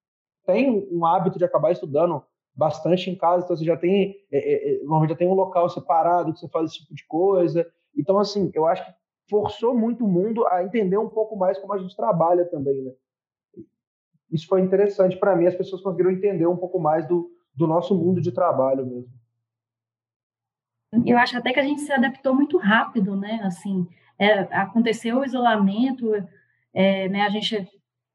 tem 0.46 0.88
um 0.92 1.06
hábito 1.06 1.40
de 1.40 1.46
acabar 1.46 1.72
estudando 1.72 2.24
bastante 2.56 3.10
em 3.10 3.16
casa, 3.16 3.44
então 3.44 3.58
você 3.58 3.66
já 3.66 3.76
tem, 3.76 4.16
é, 4.32 4.38
é, 4.38 4.76
é, 4.76 4.78
normalmente 4.82 5.10
já 5.10 5.16
tem 5.16 5.28
um 5.28 5.34
local 5.34 5.68
separado 5.70 6.32
que 6.32 6.40
você 6.40 6.48
faz 6.50 6.70
esse 6.70 6.82
tipo 6.82 6.94
de 6.94 7.06
coisa. 7.08 7.66
Então, 7.98 8.20
assim, 8.20 8.52
eu 8.54 8.68
acho 8.68 8.86
que 8.86 8.92
forçou 9.34 9.76
muito 9.76 10.06
o 10.06 10.08
mundo 10.08 10.46
a 10.48 10.64
entender 10.64 10.96
um 10.96 11.10
pouco 11.10 11.36
mais 11.36 11.58
como 11.58 11.74
a 11.74 11.80
gente 11.80 11.96
trabalha 11.96 12.46
também, 12.46 12.80
né? 12.84 12.92
Isso 14.32 14.48
foi 14.48 14.62
interessante 14.62 15.18
para 15.18 15.36
mim, 15.36 15.48
as 15.48 15.56
pessoas 15.56 15.82
conseguiram 15.82 16.12
entender 16.12 16.46
um 16.46 16.56
pouco 16.56 16.80
mais 16.80 17.08
do, 17.08 17.32
do 17.56 17.66
nosso 17.66 17.96
mundo 17.96 18.22
de 18.22 18.32
trabalho 18.32 18.86
mesmo. 18.86 19.12
Eu 21.04 21.18
acho 21.18 21.36
até 21.36 21.52
que 21.52 21.60
a 21.60 21.64
gente 21.64 21.82
se 21.82 21.92
adaptou 21.92 22.36
muito 22.36 22.60
rápido, 22.60 23.16
né? 23.16 23.42
Assim, 23.44 23.88
é, 24.20 24.42
aconteceu 24.56 25.18
o 25.18 25.26
isolamento, 25.26 26.12
é, 26.72 27.10
né, 27.10 27.22
a 27.22 27.30
gente 27.30 27.68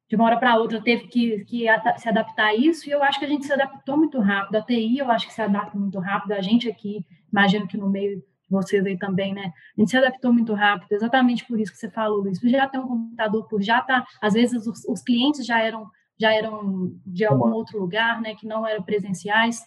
de 0.09 0.15
uma 0.15 0.25
hora 0.25 0.39
para 0.39 0.57
outra 0.57 0.81
teve 0.81 1.09
que, 1.09 1.45
que 1.45 1.67
se 1.97 2.09
adaptar 2.09 2.47
a 2.47 2.55
isso, 2.55 2.89
e 2.89 2.93
eu 2.93 3.03
acho 3.03 3.19
que 3.19 3.25
a 3.25 3.29
gente 3.29 3.45
se 3.45 3.53
adaptou 3.53 3.97
muito 3.97 4.21
rápido. 4.21 4.55
A 4.55 4.63
TI, 4.63 4.99
eu 4.99 5.11
acho 5.11 5.27
que 5.27 5.35
se 5.35 5.43
adapta 5.43 5.77
muito 5.77 5.99
rápido. 5.99 6.33
A 6.33 6.41
gente 6.41 6.71
aqui, 6.71 7.05
imagino 7.31 7.67
que 7.67 7.77
no 7.77 7.91
meio 7.91 8.23
vocês 8.49 8.85
aí 8.87 8.97
também, 8.97 9.35
né? 9.35 9.53
A 9.77 9.81
gente 9.81 9.91
se 9.91 9.97
adaptou 9.97 10.33
muito 10.33 10.55
rápido, 10.55 10.93
exatamente 10.93 11.45
por 11.47 11.59
isso 11.61 11.73
que 11.73 11.79
você 11.79 11.91
falou, 11.91 12.23
Luiz. 12.23 12.39
Já 12.39 12.69
tem 12.69 12.81
um 12.81 12.89
computador, 12.89 13.47
por 13.49 13.63
já 13.63 13.81
tá. 13.81 14.07
Às 14.21 14.35
vezes 14.35 14.67
os, 14.67 14.85
os 14.85 15.03
clientes 15.03 15.45
já 15.45 15.61
eram 15.61 15.89
já 16.21 16.35
eram 16.35 16.93
de 17.07 17.25
algum 17.25 17.53
outro 17.53 17.79
lugar, 17.79 18.21
né? 18.21 18.35
Que 18.35 18.47
não 18.47 18.67
eram 18.67 18.83
presenciais. 18.83 19.63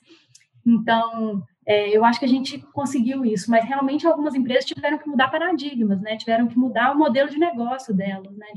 Então, 0.66 1.42
é, 1.66 1.90
eu 1.96 2.04
acho 2.04 2.20
que 2.20 2.26
a 2.26 2.30
gente 2.30 2.58
conseguiu 2.74 3.24
isso, 3.24 3.50
mas 3.50 3.64
realmente 3.66 4.06
algumas 4.06 4.36
empresas 4.36 4.66
tiveram 4.66 4.98
que 4.98 5.08
mudar 5.08 5.30
paradigmas, 5.30 6.02
né? 6.02 6.18
Tiveram 6.18 6.48
que 6.48 6.58
mudar 6.58 6.92
o 6.92 6.98
modelo 6.98 7.30
de 7.30 7.38
negócio 7.38 7.94
delas, 7.94 8.36
né? 8.36 8.48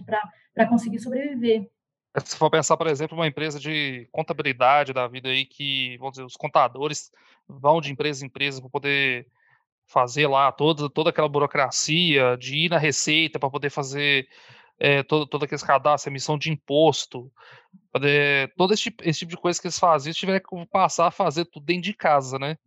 Para 0.52 0.66
conseguir 0.66 0.98
sobreviver. 0.98 1.68
Se 2.24 2.36
for 2.36 2.50
pensar, 2.50 2.76
por 2.76 2.86
exemplo, 2.86 3.16
uma 3.16 3.26
empresa 3.26 3.58
de 3.58 4.08
contabilidade 4.12 4.92
da 4.92 5.06
vida 5.08 5.28
aí, 5.28 5.44
que, 5.44 5.96
vamos 5.98 6.12
dizer, 6.12 6.24
os 6.24 6.36
contadores 6.36 7.10
vão 7.48 7.80
de 7.80 7.92
empresa 7.92 8.24
em 8.24 8.28
empresa 8.28 8.60
para 8.60 8.70
poder 8.70 9.26
fazer 9.86 10.26
lá 10.26 10.50
toda, 10.50 10.88
toda 10.90 11.10
aquela 11.10 11.28
burocracia 11.28 12.36
de 12.38 12.66
ir 12.66 12.70
na 12.70 12.78
receita 12.78 13.38
para 13.38 13.50
poder 13.50 13.70
fazer 13.70 14.28
é, 14.78 15.02
todo, 15.02 15.26
todo 15.26 15.44
aquele 15.44 15.60
cadastro, 15.60 16.10
emissão 16.10 16.36
de 16.38 16.50
imposto, 16.50 17.30
poder, 17.92 18.52
todo 18.56 18.74
esse, 18.74 18.94
esse 19.02 19.20
tipo 19.20 19.30
de 19.30 19.36
coisa 19.36 19.60
que 19.60 19.66
eles 19.66 19.78
faziam, 19.78 20.12
tiveram 20.12 20.40
que 20.40 20.66
passar 20.66 21.08
a 21.08 21.12
fazer 21.12 21.44
tudo 21.44 21.66
dentro 21.66 21.82
de 21.82 21.94
casa, 21.94 22.38
né? 22.38 22.58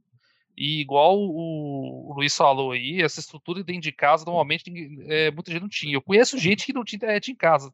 E 0.56 0.82
igual 0.82 1.20
o, 1.20 2.10
o 2.10 2.14
Luiz 2.16 2.36
falou 2.36 2.72
aí, 2.72 3.02
essa 3.04 3.20
estrutura 3.20 3.64
dentro 3.64 3.84
de 3.84 3.92
casa, 3.92 4.26
normalmente 4.26 4.72
é, 5.08 5.30
muita 5.30 5.52
gente 5.52 5.62
não 5.62 5.70
tinha. 5.70 5.94
Eu 5.94 6.02
conheço 6.02 6.38
gente 6.40 6.66
que 6.66 6.74
não 6.74 6.84
tinha 6.84 6.98
internet 6.98 7.32
em 7.32 7.36
casa, 7.36 7.72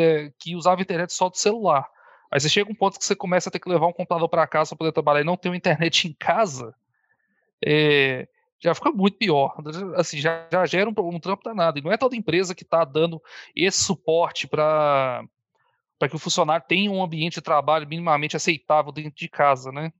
é, 0.00 0.32
que 0.36 0.56
usava 0.56 0.82
internet 0.82 1.12
só 1.12 1.28
do 1.28 1.36
celular. 1.36 1.88
Aí 2.28 2.40
você 2.40 2.48
chega 2.48 2.70
um 2.70 2.74
ponto 2.74 2.98
que 2.98 3.04
você 3.04 3.14
começa 3.14 3.48
a 3.48 3.52
ter 3.52 3.60
que 3.60 3.68
levar 3.68 3.86
um 3.86 3.92
computador 3.92 4.28
para 4.28 4.46
casa 4.48 4.70
para 4.70 4.78
poder 4.78 4.92
trabalhar 4.92 5.20
e 5.20 5.24
não 5.24 5.36
ter 5.36 5.50
uma 5.50 5.56
internet 5.56 6.08
em 6.08 6.12
casa, 6.14 6.74
é, 7.64 8.26
já 8.58 8.74
fica 8.74 8.90
muito 8.90 9.16
pior. 9.16 9.54
Assim, 9.94 10.18
já, 10.18 10.46
já 10.50 10.64
gera 10.66 10.88
um, 10.88 10.94
um 10.98 11.20
trampo 11.20 11.44
danado. 11.44 11.78
E 11.78 11.82
não 11.82 11.92
é 11.92 11.96
toda 11.96 12.16
empresa 12.16 12.54
que 12.54 12.62
está 12.62 12.84
dando 12.84 13.20
esse 13.54 13.82
suporte 13.82 14.46
para 14.46 15.24
para 15.98 16.10
que 16.10 16.16
o 16.16 16.18
funcionário 16.18 16.66
tenha 16.68 16.90
um 16.90 17.02
ambiente 17.02 17.36
de 17.36 17.40
trabalho 17.40 17.88
minimamente 17.88 18.36
aceitável 18.36 18.92
dentro 18.92 19.14
de 19.16 19.30
casa, 19.30 19.72
né? 19.72 19.90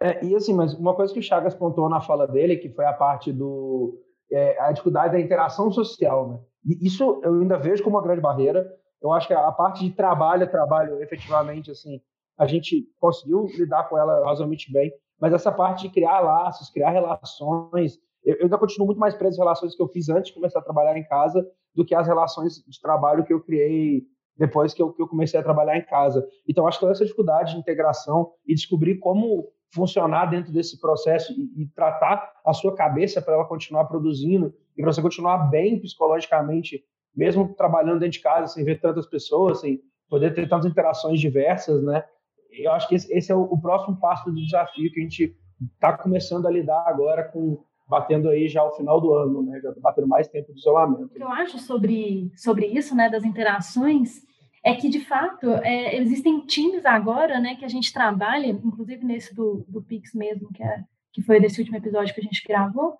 É, 0.00 0.24
e 0.24 0.34
assim, 0.36 0.54
mas 0.54 0.74
uma 0.74 0.94
coisa 0.94 1.12
que 1.12 1.18
o 1.18 1.22
Chagas 1.22 1.56
pontuou 1.56 1.88
na 1.88 2.00
fala 2.00 2.26
dele, 2.26 2.56
que 2.56 2.70
foi 2.70 2.84
a 2.84 2.92
parte 2.92 3.32
do 3.32 4.00
é, 4.30 4.56
a 4.60 4.70
dificuldade 4.70 5.12
da 5.12 5.20
interação 5.20 5.72
social, 5.72 6.28
né? 6.28 6.38
E 6.64 6.86
isso 6.86 7.20
eu 7.24 7.34
ainda 7.40 7.58
vejo 7.58 7.82
como 7.82 7.96
uma 7.96 8.02
grande 8.02 8.20
barreira. 8.20 8.72
Eu 9.02 9.12
acho 9.12 9.26
que 9.26 9.34
a 9.34 9.50
parte 9.50 9.84
de 9.84 9.90
trabalho, 9.90 10.50
trabalho 10.50 11.02
efetivamente, 11.02 11.70
assim, 11.70 12.00
a 12.38 12.46
gente 12.46 12.86
conseguiu 12.98 13.46
lidar 13.46 13.88
com 13.88 13.98
ela 13.98 14.24
razoavelmente 14.24 14.72
bem, 14.72 14.92
mas 15.20 15.32
essa 15.32 15.52
parte 15.52 15.82
de 15.82 15.90
criar 15.90 16.20
laços, 16.20 16.70
criar 16.70 16.90
relações, 16.90 17.98
eu, 18.24 18.36
eu 18.36 18.42
ainda 18.44 18.58
continuo 18.58 18.86
muito 18.86 18.98
mais 18.98 19.14
preso 19.14 19.34
às 19.34 19.38
relações 19.38 19.76
que 19.76 19.82
eu 19.82 19.88
fiz 19.88 20.08
antes 20.08 20.28
de 20.28 20.34
começar 20.34 20.60
a 20.60 20.62
trabalhar 20.62 20.96
em 20.96 21.04
casa 21.04 21.46
do 21.74 21.84
que 21.84 21.94
as 21.94 22.06
relações 22.06 22.64
de 22.66 22.80
trabalho 22.80 23.24
que 23.24 23.32
eu 23.32 23.40
criei 23.40 24.02
depois 24.36 24.72
que 24.72 24.80
eu, 24.80 24.92
que 24.92 25.02
eu 25.02 25.06
comecei 25.08 25.38
a 25.38 25.42
trabalhar 25.42 25.76
em 25.76 25.84
casa. 25.84 26.26
Então, 26.48 26.66
acho 26.66 26.78
que 26.78 26.80
toda 26.80 26.92
essa 26.92 27.04
dificuldade 27.04 27.52
de 27.52 27.58
integração 27.58 28.32
e 28.46 28.54
descobrir 28.54 28.96
como 28.98 29.52
funcionar 29.72 30.26
dentro 30.26 30.52
desse 30.52 30.80
processo 30.80 31.32
e, 31.32 31.62
e 31.62 31.66
tratar 31.66 32.32
a 32.44 32.52
sua 32.52 32.74
cabeça 32.74 33.20
para 33.20 33.34
ela 33.34 33.44
continuar 33.44 33.84
produzindo 33.84 34.52
e 34.76 34.82
para 34.82 34.92
você 34.92 35.02
continuar 35.02 35.50
bem 35.50 35.78
psicologicamente, 35.78 36.82
mesmo 37.14 37.54
trabalhando 37.54 38.00
dentro 38.00 38.12
de 38.12 38.20
casa, 38.20 38.46
sem 38.46 38.64
ver 38.64 38.80
tantas 38.80 39.06
pessoas, 39.06 39.60
sem 39.60 39.80
poder 40.08 40.34
ter 40.34 40.48
tantas 40.48 40.70
interações 40.70 41.20
diversas, 41.20 41.82
né? 41.82 42.04
Eu 42.52 42.72
acho 42.72 42.88
que 42.88 42.94
esse, 42.94 43.12
esse 43.12 43.32
é 43.32 43.34
o, 43.34 43.42
o, 43.42 43.60
próximo 43.60 43.98
passo 43.98 44.30
do 44.30 44.34
desafio 44.34 44.90
que 44.92 45.00
a 45.00 45.02
gente 45.02 45.36
está 45.74 45.96
começando 45.96 46.46
a 46.46 46.50
lidar 46.50 46.84
agora 46.86 47.24
com 47.24 47.62
batendo 47.88 48.28
aí 48.28 48.48
já 48.48 48.62
o 48.62 48.70
final 48.72 49.00
do 49.00 49.12
ano, 49.14 49.42
né? 49.42 49.60
Já 49.60 49.72
batendo 49.78 50.06
mais 50.06 50.28
tempo 50.28 50.52
de 50.52 50.60
isolamento. 50.60 51.06
O 51.06 51.08
que 51.08 51.22
eu 51.22 51.28
acho 51.28 51.58
sobre, 51.58 52.30
sobre 52.36 52.66
isso, 52.66 52.94
né, 52.94 53.10
das 53.10 53.24
interações, 53.24 54.22
é 54.64 54.74
que, 54.74 54.88
de 54.88 55.00
fato, 55.00 55.50
é, 55.64 55.96
existem 55.96 56.40
times 56.46 56.86
agora, 56.86 57.40
né, 57.40 57.56
que 57.56 57.64
a 57.64 57.68
gente 57.68 57.92
trabalha, 57.92 58.46
inclusive 58.46 59.04
nesse 59.04 59.34
do, 59.34 59.64
do 59.66 59.82
Pix 59.82 60.14
mesmo, 60.14 60.48
que, 60.52 60.62
é, 60.62 60.84
que 61.12 61.22
foi 61.22 61.40
desse 61.40 61.58
último 61.60 61.78
episódio 61.78 62.14
que 62.14 62.20
a 62.20 62.24
gente 62.24 62.46
gravou, 62.46 62.96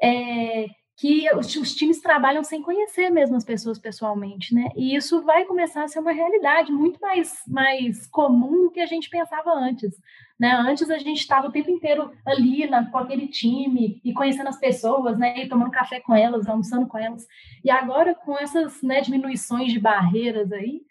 é, 0.00 0.66
que 1.02 1.28
os, 1.34 1.56
os, 1.56 1.74
times 1.74 2.00
trabalham 2.00 2.44
sem 2.44 2.62
conhecer 2.62 3.10
mesmo 3.10 3.34
as 3.34 3.44
pessoas 3.44 3.76
pessoalmente, 3.76 4.54
né? 4.54 4.68
E 4.76 4.94
isso 4.94 5.20
vai 5.22 5.44
começar 5.44 5.82
a 5.82 5.88
ser 5.88 5.98
uma 5.98 6.12
realidade 6.12 6.70
muito 6.70 7.00
mais, 7.00 7.42
mais 7.48 8.06
comum 8.06 8.62
do 8.62 8.70
que 8.70 8.78
a 8.78 8.86
gente 8.86 9.10
pensava 9.10 9.52
antes. 9.52 10.00
Né? 10.38 10.52
Antes 10.52 10.88
a 10.88 10.98
gente 10.98 11.18
estava 11.18 11.48
o 11.48 11.50
tempo 11.50 11.72
inteiro 11.72 12.12
ali 12.24 12.68
na, 12.68 12.88
com 12.88 12.98
aquele 12.98 13.26
time 13.26 14.00
e 14.04 14.12
conhecendo 14.12 14.46
as 14.46 14.60
pessoas, 14.60 15.18
né? 15.18 15.42
E 15.42 15.48
tomando 15.48 15.72
café 15.72 15.98
com 15.98 16.14
elas, 16.14 16.48
almoçando 16.48 16.86
com 16.86 16.96
elas. 16.96 17.26
E 17.64 17.70
agora, 17.70 18.14
com 18.14 18.38
essas 18.38 18.80
né, 18.80 19.00
diminuições 19.00 19.72
de 19.72 19.80
barreiras 19.80 20.52
aí, 20.52 20.82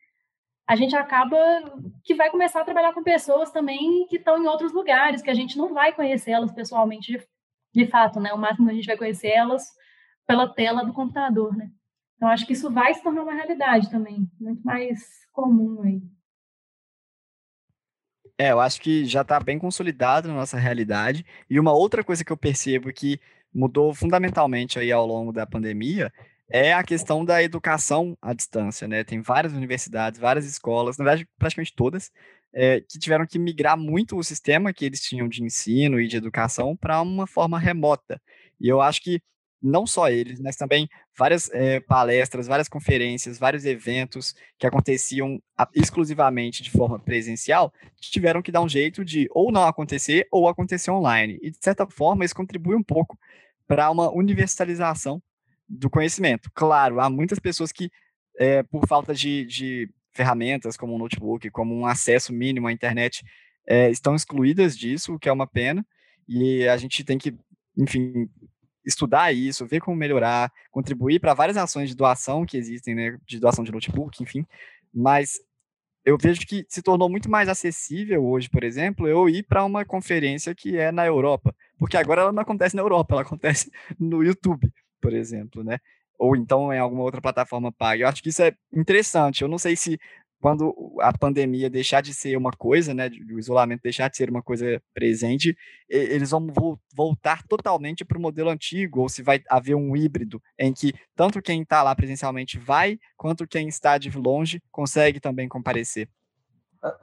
a 0.68 0.76
gente 0.76 0.94
acaba 0.94 1.38
que 2.04 2.16
vai 2.16 2.30
começar 2.30 2.60
a 2.60 2.66
trabalhar 2.66 2.92
com 2.92 3.02
pessoas 3.02 3.50
também 3.50 4.06
que 4.10 4.18
estão 4.18 4.44
em 4.44 4.46
outros 4.46 4.74
lugares, 4.74 5.22
que 5.22 5.30
a 5.30 5.34
gente 5.34 5.58
não 5.58 5.74
vai 5.74 5.94
conhecer 5.94 6.32
elas 6.32 6.52
pessoalmente 6.52 7.14
de, 7.14 7.26
de 7.74 7.88
fato, 7.90 8.20
né? 8.20 8.34
O 8.34 8.38
máximo 8.38 8.68
que 8.68 8.74
a 8.74 8.76
gente 8.76 8.88
vai 8.88 8.98
conhecer 8.98 9.30
elas 9.30 9.80
pela 10.32 10.48
tela 10.48 10.86
do 10.86 10.94
computador, 10.94 11.56
né? 11.56 11.70
Então, 12.16 12.30
acho 12.30 12.46
que 12.46 12.54
isso 12.54 12.72
vai 12.72 12.94
se 12.94 13.04
tornar 13.04 13.24
uma 13.24 13.34
realidade 13.34 13.90
também, 13.90 14.30
muito 14.40 14.62
mais 14.64 15.28
comum 15.34 15.82
aí. 15.84 16.02
É, 18.38 18.52
eu 18.52 18.60
acho 18.62 18.80
que 18.80 19.06
já 19.06 19.22
está 19.22 19.40
bem 19.40 19.60
consolidado 19.60 20.28
na 20.28 20.36
nossa 20.36 20.58
realidade. 20.58 21.26
E 21.50 21.60
uma 21.60 21.74
outra 21.74 22.04
coisa 22.04 22.24
que 22.24 22.32
eu 22.32 22.38
percebo 22.38 22.94
que 22.94 23.20
mudou 23.54 23.94
fundamentalmente 23.94 24.80
aí 24.80 24.92
ao 24.92 25.06
longo 25.06 25.34
da 25.34 25.46
pandemia 25.46 26.12
é 26.50 26.74
a 26.74 26.84
questão 26.84 27.26
da 27.26 27.44
educação 27.44 28.18
à 28.22 28.34
distância, 28.34 28.88
né? 28.88 29.04
Tem 29.04 29.22
várias 29.22 29.54
universidades, 29.54 30.20
várias 30.20 30.46
escolas, 30.46 30.98
na 30.98 31.04
verdade, 31.04 31.28
praticamente 31.38 31.74
todas, 31.76 32.10
é, 32.54 32.82
que 32.82 32.98
tiveram 33.00 33.28
que 33.28 33.38
migrar 33.38 33.78
muito 33.78 34.18
o 34.18 34.24
sistema 34.24 34.74
que 34.74 34.86
eles 34.86 35.02
tinham 35.02 35.28
de 35.28 35.44
ensino 35.44 36.00
e 36.00 36.08
de 36.08 36.18
educação 36.18 36.76
para 36.76 37.02
uma 37.02 37.28
forma 37.28 37.60
remota. 37.60 38.22
E 38.60 38.68
eu 38.68 38.82
acho 38.82 39.02
que 39.02 39.22
não 39.62 39.86
só 39.86 40.10
eles, 40.10 40.40
mas 40.40 40.56
também 40.56 40.90
várias 41.18 41.50
é, 41.52 41.80
palestras, 41.80 42.48
várias 42.48 42.68
conferências, 42.68 43.38
vários 43.38 43.66
eventos 43.66 44.34
que 44.58 44.66
aconteciam 44.66 45.42
exclusivamente 45.76 46.64
de 46.64 46.72
forma 46.72 46.98
presencial, 46.98 47.72
tiveram 48.00 48.42
que 48.42 48.52
dar 48.52 48.62
um 48.62 48.70
jeito 48.70 49.06
de 49.06 49.28
ou 49.32 49.52
não 49.52 49.66
acontecer 49.66 50.28
ou 50.32 50.48
acontecer 50.48 50.90
online. 50.90 51.38
E, 51.42 51.52
de 51.52 51.58
certa 51.62 51.86
forma, 51.88 52.26
isso 52.26 52.36
contribui 52.36 52.76
um 52.76 52.84
pouco 52.84 53.18
para 53.68 53.90
uma 53.92 54.12
universalização 54.12 55.22
do 55.70 55.90
conhecimento. 55.90 56.50
Claro, 56.54 57.00
há 57.00 57.10
muitas 57.10 57.40
pessoas 57.40 57.72
que, 57.72 57.90
é, 58.38 58.64
por 58.64 58.88
falta 58.88 59.14
de, 59.14 59.46
de, 59.46 59.90
ferramentas 60.14 60.76
como 60.76 60.94
um 60.94 60.98
notebook, 60.98 61.50
como 61.52 61.74
um 61.74 61.86
acesso 61.86 62.34
mínimo 62.34 62.68
à 62.68 62.72
internet, 62.74 63.24
é, 63.66 63.90
estão 63.90 64.14
excluídas 64.14 64.78
disso, 64.78 65.14
o 65.14 65.20
que 65.20 65.30
é 65.30 65.32
uma 65.32 65.48
pena. 65.48 65.86
E 66.28 66.68
a 66.68 66.76
gente 66.76 67.04
tem 67.04 67.18
que, 67.18 67.34
enfim, 67.78 68.30
estudar 68.86 69.32
isso, 69.32 69.66
ver 69.66 69.80
como 69.80 69.96
melhorar, 69.98 70.52
contribuir 70.72 71.20
para 71.20 71.34
várias 71.34 71.58
ações 71.58 71.90
de 71.90 71.96
doação 71.96 72.46
que 72.46 72.58
existem, 72.58 72.96
né, 72.96 73.18
de 73.26 73.40
doação 73.40 73.64
de 73.64 73.72
notebook, 73.72 74.22
enfim. 74.24 74.46
Mas 74.94 75.40
eu 76.04 76.18
vejo 76.18 76.42
que 76.48 76.66
se 76.68 76.82
tornou 76.82 77.10
muito 77.10 77.30
mais 77.30 77.48
acessível 77.48 78.26
hoje, 78.26 78.50
por 78.50 78.64
exemplo, 78.64 79.08
eu 79.08 79.30
ir 79.30 79.44
para 79.44 79.64
uma 79.64 79.86
conferência 79.86 80.56
que 80.56 80.78
é 80.78 80.92
na 80.92 81.06
Europa, 81.06 81.56
porque 81.78 81.98
agora 81.98 82.22
ela 82.22 82.32
não 82.32 82.42
acontece 82.42 82.76
na 82.76 82.82
Europa, 82.82 83.14
ela 83.14 83.22
acontece 83.22 83.72
no 84.00 84.24
YouTube, 84.24 84.72
por 85.00 85.14
exemplo, 85.14 85.64
né? 85.64 85.78
Ou 86.18 86.36
então 86.36 86.72
em 86.74 86.80
alguma 86.80 87.04
outra 87.04 87.22
plataforma 87.22 87.72
paga. 87.72 88.04
Eu 88.04 88.08
acho 88.08 88.22
que 88.22 88.30
isso 88.30 88.44
é 88.44 88.54
interessante. 88.72 89.42
Eu 89.42 89.48
não 89.48 89.58
sei 89.58 89.76
se 89.76 90.00
quando 90.42 90.96
a 91.00 91.16
pandemia 91.16 91.70
deixar 91.70 92.02
de 92.02 92.14
ser 92.14 92.36
uma 92.36 92.52
coisa, 92.52 92.94
né, 92.94 93.10
o 93.32 93.38
isolamento 93.38 93.84
deixar 93.84 94.10
de 94.10 94.18
ser 94.18 94.30
uma 94.30 94.42
coisa 94.42 94.82
presente, 94.94 95.56
eles 95.88 96.32
vão 96.32 96.48
voltar 96.96 97.44
totalmente 97.48 98.04
para 98.04 98.18
o 98.18 98.22
modelo 98.22 98.50
antigo, 98.50 99.02
ou 99.02 99.10
se 99.10 99.22
vai 99.22 99.42
haver 99.48 99.76
um 99.76 99.96
híbrido 99.96 100.42
em 100.58 100.74
que 100.74 100.94
tanto 101.16 101.42
quem 101.42 101.62
está 101.62 101.84
lá 101.84 101.96
presencialmente 101.96 102.58
vai, 102.58 102.98
quanto 103.16 103.48
quem 103.48 103.68
está 103.68 104.00
de 104.00 104.10
longe 104.18 104.62
consegue 104.72 105.20
também 105.20 105.48
comparecer. 105.48 106.10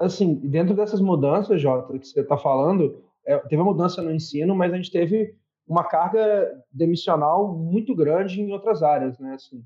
Assim, 0.00 0.34
dentro 0.34 0.74
dessas 0.74 1.00
mudanças, 1.00 1.62
Jota, 1.62 1.96
que 1.96 2.06
você 2.08 2.20
está 2.20 2.36
falando, 2.36 3.04
é, 3.24 3.38
teve 3.38 3.62
uma 3.62 3.72
mudança 3.72 4.02
no 4.02 4.10
ensino, 4.10 4.54
mas 4.56 4.72
a 4.72 4.76
gente 4.76 4.90
teve 4.90 5.36
uma 5.64 5.84
carga 5.84 6.50
demissional 6.72 7.56
muito 7.56 7.94
grande 7.94 8.40
em 8.40 8.50
outras 8.50 8.82
áreas, 8.82 9.16
né? 9.20 9.34
Assim, 9.34 9.62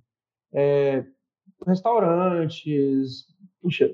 é, 0.53 1.07
restaurantes, 1.67 3.27
puxa, 3.63 3.91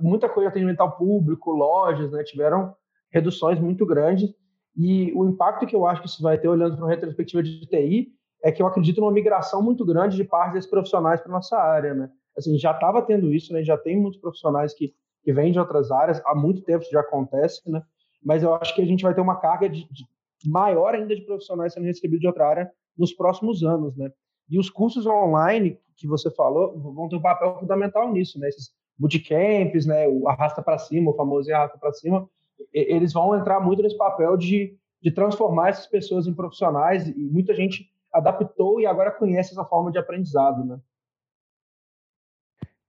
muita 0.00 0.28
coisa 0.28 0.48
atendimento 0.48 0.80
ao 0.80 0.96
público, 0.96 1.52
lojas, 1.52 2.10
né, 2.10 2.22
tiveram 2.24 2.74
reduções 3.10 3.58
muito 3.58 3.86
grandes 3.86 4.34
e 4.76 5.12
o 5.14 5.26
impacto 5.26 5.66
que 5.66 5.74
eu 5.74 5.86
acho 5.86 6.02
que 6.02 6.08
isso 6.08 6.22
vai 6.22 6.38
ter 6.38 6.48
olhando 6.48 6.76
para 6.76 6.84
uma 6.84 6.90
retrospectiva 6.90 7.42
de 7.42 7.66
TI 7.66 8.08
é 8.42 8.52
que 8.52 8.60
eu 8.62 8.66
acredito 8.66 9.00
numa 9.00 9.12
migração 9.12 9.62
muito 9.62 9.84
grande 9.84 10.16
de 10.16 10.24
parte 10.24 10.52
desses 10.52 10.70
profissionais 10.70 11.20
para 11.20 11.32
nossa 11.32 11.56
área, 11.56 11.94
né? 11.94 12.10
Assim, 12.36 12.56
já 12.56 12.70
estava 12.70 13.02
tendo 13.02 13.32
isso, 13.32 13.52
né? 13.52 13.64
Já 13.64 13.76
tem 13.76 13.98
muitos 13.98 14.20
profissionais 14.20 14.72
que 14.74 14.94
que 15.28 15.32
vêm 15.32 15.52
de 15.52 15.58
outras 15.58 15.90
áreas, 15.90 16.22
há 16.24 16.34
muito 16.34 16.62
tempo 16.62 16.82
isso 16.82 16.90
já 16.90 17.00
acontece, 17.00 17.60
né? 17.70 17.82
Mas 18.24 18.42
eu 18.42 18.54
acho 18.54 18.74
que 18.74 18.80
a 18.80 18.86
gente 18.86 19.02
vai 19.02 19.14
ter 19.14 19.20
uma 19.20 19.36
carga 19.36 19.68
de, 19.68 19.86
de 19.90 20.06
maior 20.46 20.94
ainda 20.94 21.14
de 21.14 21.20
profissionais 21.22 21.74
sendo 21.74 21.84
recebidos 21.84 22.20
de 22.20 22.26
outra 22.26 22.48
área 22.48 22.72
nos 22.96 23.12
próximos 23.12 23.62
anos, 23.62 23.94
né? 23.96 24.10
E 24.48 24.58
os 24.58 24.70
cursos 24.70 25.06
online 25.06 25.78
que 25.96 26.06
você 26.06 26.30
falou 26.30 26.78
vão 26.78 27.08
ter 27.08 27.16
um 27.16 27.20
papel 27.20 27.58
fundamental 27.58 28.10
nisso, 28.10 28.38
né? 28.38 28.48
Esses 28.48 28.70
bootcamps, 28.98 29.86
né? 29.86 30.08
O 30.08 30.28
arrasta 30.28 30.62
para 30.62 30.78
cima, 30.78 31.10
o 31.10 31.16
famoso 31.16 31.52
arrasta 31.52 31.78
para 31.78 31.92
cima, 31.92 32.28
eles 32.72 33.12
vão 33.12 33.36
entrar 33.36 33.60
muito 33.60 33.82
nesse 33.82 33.96
papel 33.96 34.36
de, 34.36 34.76
de 35.00 35.10
transformar 35.10 35.68
essas 35.68 35.86
pessoas 35.86 36.26
em 36.26 36.34
profissionais 36.34 37.06
e 37.06 37.14
muita 37.14 37.54
gente 37.54 37.90
adaptou 38.12 38.80
e 38.80 38.86
agora 38.86 39.10
conhece 39.10 39.52
essa 39.52 39.64
forma 39.64 39.92
de 39.92 39.98
aprendizado, 39.98 40.64
né? 40.64 40.78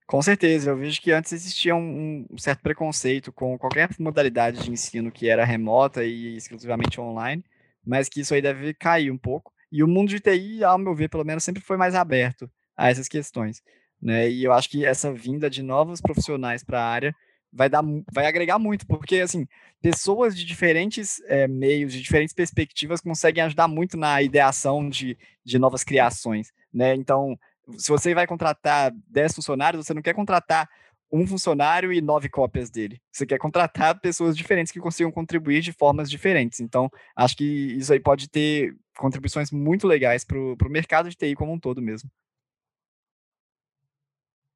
Com 0.07 0.23
certeza, 0.23 0.71
eu 0.71 0.77
vejo 0.77 0.99
que 0.99 1.11
antes 1.11 1.31
existia 1.31 1.75
um, 1.75 2.25
um, 2.31 2.37
certo 2.37 2.63
preconceito 2.63 3.31
com 3.31 3.55
qualquer 3.59 3.89
modalidade 3.99 4.63
de 4.63 4.71
ensino 4.71 5.11
que 5.11 5.29
era 5.29 5.45
remota 5.45 6.03
e 6.03 6.35
exclusivamente 6.35 6.99
online, 6.99 7.45
mas 7.85 8.09
que 8.09 8.21
isso 8.21 8.33
aí 8.33 8.41
deve 8.41 8.73
cair 8.73 9.11
um 9.11 9.17
pouco. 9.19 9.53
E 9.71 9.83
o 9.83 9.87
mundo 9.87 10.09
de 10.09 10.19
TI, 10.19 10.63
ao 10.63 10.79
meu 10.79 10.95
ver, 10.95 11.09
pelo 11.09 11.23
menos, 11.23 11.43
sempre 11.43 11.61
foi 11.61 11.77
mais 11.77 11.93
aberto 11.93 12.49
a 12.75 12.89
essas 12.89 13.07
questões. 13.07 13.61
Né? 14.01 14.29
E 14.29 14.43
eu 14.43 14.53
acho 14.53 14.69
que 14.69 14.85
essa 14.85 15.11
vinda 15.13 15.49
de 15.49 15.61
novos 15.61 16.01
profissionais 16.01 16.63
para 16.63 16.81
a 16.81 16.87
área 16.87 17.15
vai, 17.51 17.69
dar, 17.69 17.83
vai 18.11 18.25
agregar 18.25 18.59
muito, 18.59 18.85
porque 18.87 19.19
assim, 19.19 19.47
pessoas 19.81 20.35
de 20.35 20.45
diferentes 20.45 21.21
é, 21.25 21.47
meios, 21.47 21.93
de 21.93 22.01
diferentes 22.01 22.33
perspectivas, 22.33 23.01
conseguem 23.01 23.43
ajudar 23.43 23.67
muito 23.67 23.97
na 23.97 24.21
ideação 24.21 24.89
de, 24.89 25.17
de 25.43 25.59
novas 25.59 25.83
criações. 25.83 26.51
Né? 26.73 26.95
Então, 26.95 27.37
se 27.77 27.89
você 27.89 28.13
vai 28.13 28.25
contratar 28.25 28.91
10 29.07 29.35
funcionários, 29.35 29.85
você 29.85 29.93
não 29.93 30.01
quer 30.01 30.13
contratar 30.13 30.69
um 31.11 31.25
funcionário 31.25 31.91
e 31.91 32.01
nove 32.01 32.29
cópias 32.29 32.69
dele. 32.69 33.01
Você 33.11 33.25
quer 33.25 33.39
contratar 33.39 33.99
pessoas 33.99 34.37
diferentes 34.37 34.71
que 34.71 34.79
consigam 34.79 35.11
contribuir 35.11 35.61
de 35.61 35.73
formas 35.73 36.09
diferentes. 36.09 36.59
Então, 36.59 36.89
acho 37.15 37.35
que 37.35 37.43
isso 37.43 37.91
aí 37.91 37.99
pode 37.99 38.29
ter 38.29 38.75
contribuições 38.95 39.49
muito 39.51 39.87
legais 39.87 40.23
para 40.23 40.37
o 40.37 40.69
mercado 40.69 41.09
de 41.09 41.15
TI 41.15 41.33
como 41.33 41.51
um 41.51 41.59
todo 41.59 41.81
mesmo. 41.81 42.09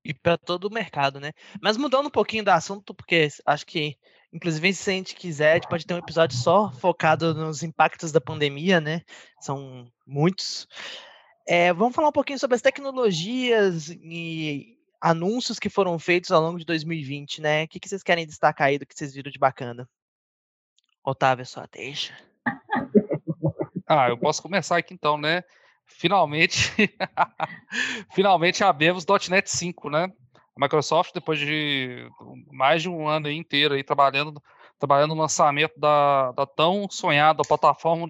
E 0.03 0.13
para 0.13 0.37
todo 0.37 0.65
o 0.65 0.73
mercado, 0.73 1.19
né? 1.19 1.31
Mas 1.61 1.77
mudando 1.77 2.07
um 2.07 2.11
pouquinho 2.11 2.43
do 2.43 2.49
assunto, 2.49 2.93
porque 2.93 3.29
acho 3.45 3.65
que, 3.65 3.97
inclusive, 4.33 4.73
se 4.73 4.89
a 4.89 4.93
gente 4.93 5.15
quiser, 5.15 5.51
a 5.51 5.55
gente 5.55 5.69
pode 5.69 5.85
ter 5.85 5.93
um 5.93 5.99
episódio 5.99 6.37
só 6.37 6.71
focado 6.71 7.33
nos 7.33 7.63
impactos 7.63 8.11
da 8.11 8.19
pandemia, 8.19 8.81
né? 8.81 9.01
São 9.39 9.87
muitos. 10.05 10.67
É, 11.47 11.71
vamos 11.73 11.95
falar 11.95 12.09
um 12.09 12.13
pouquinho 12.13 12.39
sobre 12.39 12.55
as 12.55 12.61
tecnologias 12.61 13.89
e 13.89 14.77
anúncios 14.99 15.59
que 15.59 15.69
foram 15.69 15.99
feitos 15.99 16.31
ao 16.31 16.41
longo 16.41 16.59
de 16.59 16.65
2020, 16.65 17.41
né? 17.41 17.63
O 17.63 17.67
que, 17.67 17.79
que 17.79 17.87
vocês 17.87 18.03
querem 18.03 18.25
destacar 18.25 18.67
aí 18.67 18.77
do 18.77 18.85
que 18.85 18.95
vocês 18.95 19.13
viram 19.13 19.31
de 19.31 19.39
bacana? 19.39 19.87
Otávio, 21.03 21.45
só 21.45 21.65
deixa. 21.71 22.13
Ah, 23.85 24.07
eu 24.07 24.17
posso 24.17 24.41
começar 24.41 24.77
aqui 24.77 24.93
então, 24.93 25.17
né? 25.17 25.43
Finalmente, 25.97 26.71
finalmente 28.13 28.63
abemos 28.63 29.05
.NET 29.29 29.49
5, 29.49 29.89
né? 29.89 30.11
A 30.55 30.59
Microsoft, 30.59 31.13
depois 31.13 31.39
de 31.39 32.07
mais 32.51 32.81
de 32.81 32.89
um 32.89 33.07
ano 33.07 33.29
inteiro 33.29 33.73
aí 33.73 33.83
trabalhando, 33.83 34.41
trabalhando 34.77 35.15
no 35.15 35.21
lançamento 35.21 35.79
da, 35.79 36.31
da 36.33 36.45
tão 36.45 36.87
sonhada 36.89 37.41
plataforma 37.47 38.07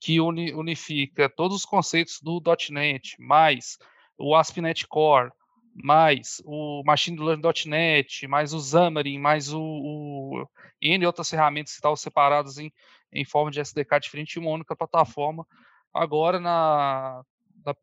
que 0.00 0.20
uni, 0.20 0.52
unifica 0.54 1.28
todos 1.28 1.58
os 1.58 1.64
conceitos 1.64 2.20
do 2.22 2.42
.NET, 2.70 3.16
mais 3.18 3.78
o 4.18 4.34
ASP.NET 4.34 4.86
Core, 4.86 5.30
mais 5.74 6.40
o 6.44 6.82
Machine 6.84 7.18
Learning.NET, 7.18 8.28
mais 8.28 8.54
o 8.54 8.60
Xamarin, 8.60 9.18
mais 9.18 9.52
o, 9.52 9.60
o 9.60 10.46
N 10.80 11.06
outras 11.06 11.28
ferramentas 11.28 11.72
que 11.72 11.78
estavam 11.78 11.96
separadas 11.96 12.58
em, 12.58 12.72
em 13.12 13.24
forma 13.24 13.50
de 13.50 13.60
SDK 13.60 13.98
diferente 14.00 14.36
em 14.36 14.42
uma 14.42 14.52
única 14.52 14.76
plataforma. 14.76 15.46
Agora, 15.94 16.40
na, 16.40 17.22
na, 17.64 17.74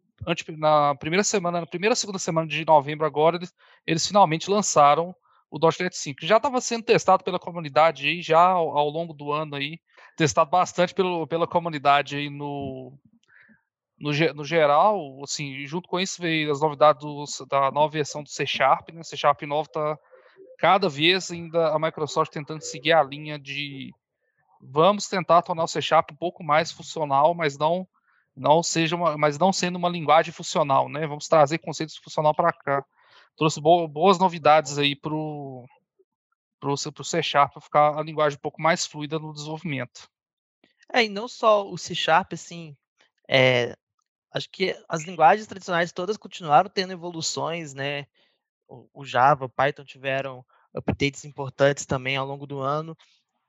na 0.57 0.95
primeira 0.95 1.23
semana, 1.23 1.61
na 1.61 1.65
primeira 1.65 1.95
segunda 1.95 2.19
semana 2.19 2.47
de 2.47 2.65
novembro, 2.65 3.05
agora, 3.05 3.37
eles, 3.37 3.53
eles 3.87 4.05
finalmente 4.05 4.49
lançaram 4.49 5.15
o 5.49 5.57
.NET 5.59 5.95
5, 5.95 6.19
que 6.19 6.27
já 6.27 6.37
estava 6.37 6.61
sendo 6.61 6.83
testado 6.83 7.23
pela 7.23 7.39
comunidade 7.39 8.07
aí, 8.07 8.21
já 8.21 8.39
ao, 8.39 8.77
ao, 8.77 8.89
longo 8.89 9.13
do 9.13 9.31
ano 9.31 9.55
aí, 9.55 9.79
testado 10.15 10.49
bastante 10.49 10.93
pelo, 10.93 11.27
pela 11.27 11.45
comunidade 11.45 12.15
aí 12.15 12.29
no, 12.29 12.93
no, 13.99 14.11
no, 14.33 14.45
geral, 14.45 15.21
assim, 15.23 15.65
junto 15.65 15.89
com 15.89 15.99
isso 15.99 16.21
veio 16.21 16.51
as 16.51 16.61
novidades 16.61 17.01
do, 17.01 17.25
da 17.49 17.69
nova 17.69 17.91
versão 17.91 18.23
do 18.23 18.29
C 18.29 18.45
Sharp, 18.45 18.89
né? 18.93 19.03
C 19.03 19.17
Sharp 19.17 19.41
9 19.41 19.67
está 19.67 19.97
cada 20.57 20.87
vez 20.87 21.31
ainda 21.31 21.69
a 21.69 21.79
Microsoft 21.79 22.31
tentando 22.31 22.61
seguir 22.61 22.93
a 22.93 23.03
linha 23.03 23.37
de 23.37 23.91
vamos 24.61 25.07
tentar 25.07 25.41
tornar 25.41 25.63
o 25.63 25.67
C 25.67 25.81
Sharp 25.81 26.11
um 26.11 26.15
pouco 26.15 26.43
mais 26.43 26.71
funcional, 26.71 27.33
mas 27.33 27.57
não 27.57 27.85
não 28.35 28.63
seja 28.63 28.95
uma, 28.95 29.17
mas 29.17 29.37
não 29.37 29.51
sendo 29.51 29.77
uma 29.77 29.89
linguagem 29.89 30.33
funcional, 30.33 30.89
né? 30.89 31.05
Vamos 31.05 31.27
trazer 31.27 31.57
conceitos 31.59 31.97
funcional 31.97 32.33
para 32.33 32.53
cá. 32.53 32.85
Trouxe 33.35 33.59
bo, 33.59 33.87
boas 33.87 34.17
novidades 34.17 34.77
aí 34.77 34.95
pro, 34.95 35.65
pro 36.59 36.77
C 36.77 37.23
Sharp 37.23 37.53
para 37.53 37.61
ficar 37.61 37.97
a 37.97 38.03
linguagem 38.03 38.37
um 38.37 38.41
pouco 38.41 38.61
mais 38.61 38.85
fluida 38.85 39.19
no 39.19 39.33
desenvolvimento. 39.33 40.09
É, 40.93 41.05
e 41.05 41.09
não 41.09 41.27
só 41.27 41.69
o 41.69 41.77
C 41.77 41.95
Sharp, 41.95 42.33
assim, 42.33 42.75
é, 43.27 43.75
acho 44.33 44.49
que 44.49 44.75
as 44.87 45.03
linguagens 45.03 45.47
tradicionais 45.47 45.91
todas 45.91 46.17
continuaram 46.17 46.69
tendo 46.69 46.93
evoluções, 46.93 47.73
né? 47.73 48.05
O, 48.93 49.03
Java, 49.03 49.45
o 49.45 49.49
Python 49.49 49.83
tiveram 49.83 50.45
updates 50.73 51.25
importantes 51.25 51.85
também 51.85 52.15
ao 52.15 52.25
longo 52.25 52.47
do 52.47 52.59
ano. 52.59 52.97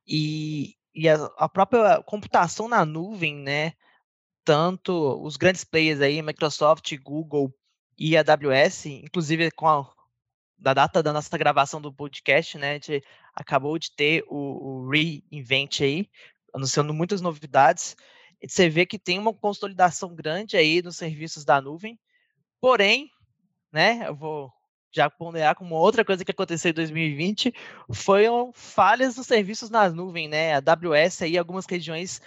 E, 0.06 0.74
e 0.92 1.08
a, 1.08 1.14
a, 1.36 1.48
própria 1.48 2.02
computação 2.02 2.66
na 2.68 2.84
nuvem, 2.84 3.36
né? 3.36 3.74
Tanto 4.44 5.22
os 5.22 5.36
grandes 5.36 5.64
players 5.64 6.00
aí, 6.00 6.20
Microsoft, 6.22 6.96
Google 6.98 7.52
e 7.98 8.16
AWS, 8.16 8.86
inclusive 8.86 9.50
com 9.52 9.68
a 9.68 9.88
da 10.58 10.74
data 10.74 11.02
da 11.02 11.12
nossa 11.12 11.36
gravação 11.36 11.80
do 11.80 11.92
podcast, 11.92 12.56
né? 12.56 12.70
A 12.70 12.74
gente 12.74 13.02
acabou 13.34 13.78
de 13.78 13.90
ter 13.96 14.24
o, 14.28 14.84
o 14.84 14.88
Reinvent 14.88 15.80
aí, 15.80 16.08
anunciando 16.54 16.94
muitas 16.94 17.20
novidades 17.20 17.96
você 18.48 18.68
vê 18.68 18.84
que 18.84 18.98
tem 18.98 19.18
uma 19.18 19.32
consolidação 19.32 20.14
grande 20.14 20.56
aí 20.56 20.82
nos 20.82 20.96
serviços 20.96 21.44
da 21.44 21.60
nuvem. 21.60 21.98
Porém, 22.60 23.10
né, 23.72 24.06
eu 24.06 24.14
vou 24.14 24.52
já 24.94 25.08
ponderar 25.08 25.54
como 25.54 25.74
outra 25.74 26.04
coisa 26.04 26.24
que 26.24 26.30
aconteceu 26.30 26.70
em 26.70 26.74
2020, 26.74 27.54
foram 27.92 28.52
falhas 28.52 29.16
nos 29.16 29.26
serviços 29.26 29.70
na 29.70 29.88
nuvem, 29.88 30.28
né? 30.28 30.54
A 30.54 30.58
AWS 30.58 31.22
aí, 31.22 31.38
algumas 31.38 31.64
regiões 31.66 32.20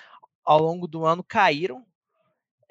ao 0.44 0.60
longo 0.60 0.88
do 0.88 1.06
ano 1.06 1.24
caíram. 1.24 1.86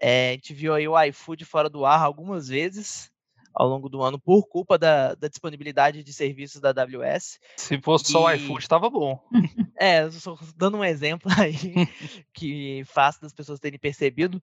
É, 0.07 0.29
a 0.29 0.33
gente 0.33 0.53
viu 0.53 0.75
aí 0.75 0.87
o 0.87 1.03
iFood 1.05 1.47
fora 1.47 1.71
do 1.71 1.87
ar 1.87 2.03
algumas 2.03 2.47
vezes 2.47 3.11
ao 3.55 3.67
longo 3.67 3.89
do 3.89 4.03
ano 4.03 4.21
por 4.21 4.47
culpa 4.47 4.77
da, 4.77 5.15
da 5.15 5.29
disponibilidade 5.29 6.03
de 6.03 6.13
serviços 6.13 6.61
da 6.61 6.69
AWS. 6.69 7.41
Se 7.57 7.81
fosse 7.81 8.11
e... 8.11 8.13
só 8.13 8.25
o 8.25 8.31
iFood, 8.31 8.63
estava 8.63 8.91
bom. 8.91 9.19
É, 9.77 10.09
só 10.11 10.37
dando 10.57 10.77
um 10.77 10.85
exemplo 10.85 11.31
aí 11.37 11.59
que 12.33 12.85
fácil 12.85 13.23
das 13.23 13.33
pessoas 13.33 13.59
terem 13.59 13.79
percebido, 13.79 14.41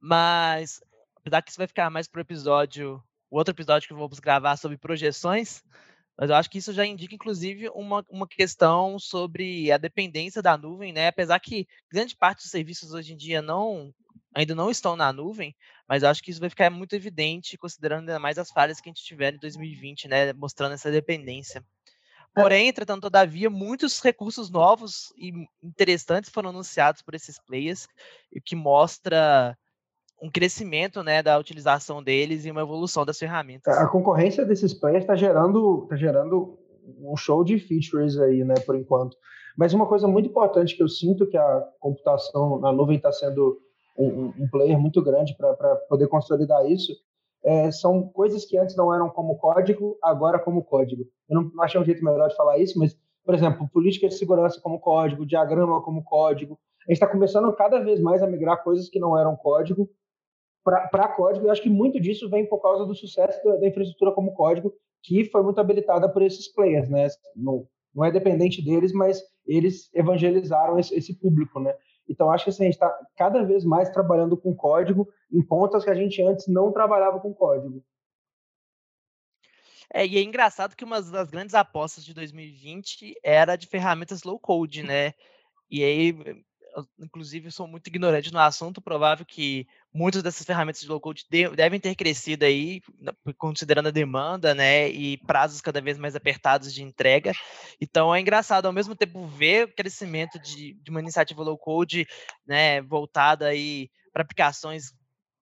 mas 0.00 0.80
apesar 1.16 1.42
que 1.42 1.50
isso 1.50 1.58
vai 1.58 1.68
ficar 1.68 1.90
mais 1.90 2.08
para 2.08 2.18
o 2.18 2.22
episódio, 2.22 3.00
o 3.30 3.36
outro 3.36 3.54
episódio 3.54 3.86
que 3.86 3.94
vamos 3.94 4.18
gravar 4.18 4.56
sobre 4.56 4.76
projeções, 4.76 5.62
mas 6.18 6.30
eu 6.30 6.36
acho 6.36 6.50
que 6.50 6.58
isso 6.58 6.72
já 6.72 6.84
indica, 6.84 7.14
inclusive, 7.14 7.68
uma, 7.68 8.04
uma 8.10 8.26
questão 8.26 8.98
sobre 8.98 9.70
a 9.70 9.78
dependência 9.78 10.42
da 10.42 10.56
nuvem, 10.56 10.92
né? 10.92 11.08
Apesar 11.08 11.38
que 11.38 11.68
grande 11.90 12.16
parte 12.16 12.38
dos 12.38 12.50
serviços 12.50 12.92
hoje 12.92 13.12
em 13.12 13.16
dia 13.16 13.40
não 13.40 13.94
ainda 14.34 14.54
não 14.54 14.70
estão 14.70 14.96
na 14.96 15.12
nuvem, 15.12 15.54
mas 15.88 16.02
acho 16.02 16.22
que 16.22 16.30
isso 16.30 16.40
vai 16.40 16.50
ficar 16.50 16.68
muito 16.70 16.94
evidente 16.94 17.56
considerando 17.56 18.00
ainda 18.08 18.18
mais 18.18 18.38
as 18.38 18.50
falhas 18.50 18.80
que 18.80 18.88
a 18.88 18.92
gente 18.92 19.04
tiver 19.04 19.34
em 19.34 19.38
2020, 19.38 20.08
né, 20.08 20.32
mostrando 20.32 20.72
essa 20.72 20.90
dependência. 20.90 21.64
É. 22.36 22.42
Porém, 22.42 22.68
entretanto, 22.68 23.02
todavia, 23.02 23.48
muitos 23.48 24.00
recursos 24.00 24.50
novos 24.50 25.12
e 25.16 25.32
interessantes 25.62 26.30
foram 26.30 26.50
anunciados 26.50 27.00
por 27.00 27.14
esses 27.14 27.38
players, 27.38 27.86
o 28.34 28.40
que 28.44 28.56
mostra 28.56 29.56
um 30.20 30.30
crescimento 30.30 31.02
né, 31.02 31.22
da 31.22 31.38
utilização 31.38 32.02
deles 32.02 32.44
e 32.44 32.50
uma 32.50 32.62
evolução 32.62 33.04
das 33.04 33.18
ferramentas. 33.18 33.76
A 33.76 33.86
concorrência 33.86 34.44
desses 34.44 34.74
players 34.74 35.04
está 35.04 35.14
gerando, 35.14 35.86
tá 35.88 35.96
gerando 35.96 36.58
um 37.00 37.16
show 37.16 37.44
de 37.44 37.58
features 37.58 38.18
aí, 38.18 38.44
né, 38.44 38.54
por 38.66 38.74
enquanto. 38.74 39.16
Mas 39.56 39.72
uma 39.72 39.86
coisa 39.86 40.08
muito 40.08 40.28
importante 40.28 40.76
que 40.76 40.82
eu 40.82 40.88
sinto 40.88 41.28
que 41.28 41.36
a 41.36 41.60
computação 41.78 42.58
na 42.58 42.72
nuvem 42.72 42.96
está 42.96 43.12
sendo 43.12 43.60
um, 43.96 44.32
um 44.38 44.48
player 44.50 44.78
muito 44.78 45.02
grande 45.02 45.36
para 45.36 45.76
poder 45.88 46.08
consolidar 46.08 46.64
isso, 46.66 46.92
é, 47.44 47.70
são 47.70 48.08
coisas 48.08 48.44
que 48.44 48.56
antes 48.56 48.74
não 48.74 48.92
eram 48.92 49.10
como 49.10 49.36
código, 49.36 49.98
agora 50.02 50.38
como 50.38 50.64
código. 50.64 51.02
Eu 51.28 51.42
não, 51.42 51.50
não 51.54 51.62
achei 51.62 51.80
um 51.80 51.84
jeito 51.84 52.02
melhor 52.04 52.28
de 52.28 52.36
falar 52.36 52.58
isso, 52.58 52.78
mas, 52.78 52.98
por 53.24 53.34
exemplo, 53.34 53.68
política 53.68 54.08
de 54.08 54.14
segurança 54.14 54.60
como 54.60 54.80
código, 54.80 55.26
diagrama 55.26 55.82
como 55.82 56.02
código. 56.02 56.58
A 56.88 56.92
gente 56.92 56.96
está 56.96 57.06
começando 57.06 57.52
cada 57.54 57.80
vez 57.80 58.00
mais 58.00 58.22
a 58.22 58.26
migrar 58.26 58.62
coisas 58.64 58.88
que 58.88 58.98
não 58.98 59.18
eram 59.18 59.36
código 59.36 59.88
para 60.64 61.08
código, 61.08 61.46
e 61.46 61.50
acho 61.50 61.62
que 61.62 61.68
muito 61.68 62.00
disso 62.00 62.30
vem 62.30 62.46
por 62.48 62.58
causa 62.62 62.86
do 62.86 62.94
sucesso 62.94 63.38
da, 63.44 63.56
da, 63.56 63.68
infraestrutura 63.68 64.12
como 64.12 64.32
código, 64.32 64.72
que 65.02 65.26
foi 65.26 65.42
muito 65.42 65.60
habilitada 65.60 66.08
por 66.08 66.22
esses 66.22 66.48
players, 66.48 66.88
né? 66.88 67.06
Não, 67.36 67.68
não 67.94 68.02
é 68.02 68.10
dependente 68.10 68.64
deles, 68.64 68.90
mas 68.90 69.22
eles 69.46 69.90
evangelizaram 69.94 70.78
esse, 70.78 70.94
esse 70.94 71.14
público, 71.18 71.60
né? 71.60 71.74
Então, 72.08 72.30
acho 72.30 72.44
que 72.44 72.50
assim, 72.50 72.64
a 72.64 72.66
gente 72.66 72.74
está 72.74 72.98
cada 73.16 73.42
vez 73.42 73.64
mais 73.64 73.88
trabalhando 73.90 74.36
com 74.36 74.54
código 74.54 75.08
em 75.32 75.42
pontas 75.42 75.84
que 75.84 75.90
a 75.90 75.94
gente 75.94 76.22
antes 76.22 76.46
não 76.46 76.72
trabalhava 76.72 77.18
com 77.18 77.32
código. 77.32 77.82
É, 79.92 80.06
e 80.06 80.18
é 80.18 80.22
engraçado 80.22 80.74
que 80.74 80.84
uma 80.84 81.00
das 81.00 81.30
grandes 81.30 81.54
apostas 81.54 82.04
de 82.04 82.12
2020 82.12 83.14
era 83.22 83.56
de 83.56 83.66
ferramentas 83.66 84.22
low 84.24 84.38
code, 84.38 84.82
né? 84.82 85.14
E 85.70 85.82
aí 85.84 86.44
inclusive, 86.98 87.50
sou 87.50 87.66
muito 87.66 87.86
ignorante 87.86 88.32
no 88.32 88.38
assunto, 88.38 88.80
provável 88.80 89.24
que 89.24 89.66
muitas 89.92 90.22
dessas 90.22 90.44
ferramentas 90.44 90.80
de 90.80 90.88
low-code 90.88 91.24
devem 91.54 91.78
ter 91.78 91.94
crescido 91.94 92.44
aí, 92.44 92.80
considerando 93.38 93.88
a 93.88 93.92
demanda, 93.92 94.54
né, 94.54 94.88
e 94.88 95.16
prazos 95.18 95.60
cada 95.60 95.80
vez 95.80 95.98
mais 95.98 96.16
apertados 96.16 96.72
de 96.72 96.82
entrega. 96.82 97.32
Então, 97.80 98.14
é 98.14 98.20
engraçado, 98.20 98.66
ao 98.66 98.72
mesmo 98.72 98.96
tempo, 98.96 99.26
ver 99.26 99.66
o 99.66 99.74
crescimento 99.74 100.38
de, 100.38 100.74
de 100.74 100.90
uma 100.90 101.00
iniciativa 101.00 101.42
low-code, 101.42 102.06
né, 102.46 102.80
voltada 102.82 103.46
aí 103.46 103.90
para 104.12 104.22
aplicações 104.22 104.92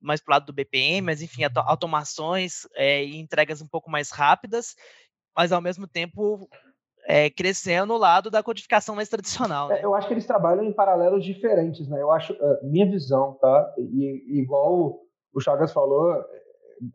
mais 0.00 0.20
para 0.20 0.32
o 0.32 0.34
lado 0.34 0.46
do 0.46 0.52
BPM, 0.52 1.00
mas, 1.00 1.22
enfim, 1.22 1.42
automações 1.56 2.66
é, 2.74 3.04
e 3.04 3.16
entregas 3.16 3.62
um 3.62 3.68
pouco 3.68 3.90
mais 3.90 4.10
rápidas, 4.10 4.74
mas, 5.34 5.52
ao 5.52 5.62
mesmo 5.62 5.86
tempo, 5.86 6.48
é, 7.04 7.28
crescendo 7.30 7.86
no 7.86 7.98
lado 7.98 8.30
da 8.30 8.42
codificação 8.42 8.94
mais 8.94 9.08
tradicional. 9.08 9.70
É, 9.70 9.74
né? 9.74 9.80
eu 9.82 9.94
acho 9.94 10.06
que 10.06 10.14
eles 10.14 10.26
trabalham 10.26 10.64
em 10.64 10.72
paralelos 10.72 11.24
diferentes, 11.24 11.88
né? 11.88 12.00
Eu 12.00 12.10
acho, 12.10 12.32
uh, 12.34 12.58
minha 12.62 12.88
visão, 12.88 13.36
tá? 13.40 13.74
E, 13.78 14.38
igual 14.40 15.00
o 15.32 15.40
Chagas 15.40 15.72
falou, 15.72 16.24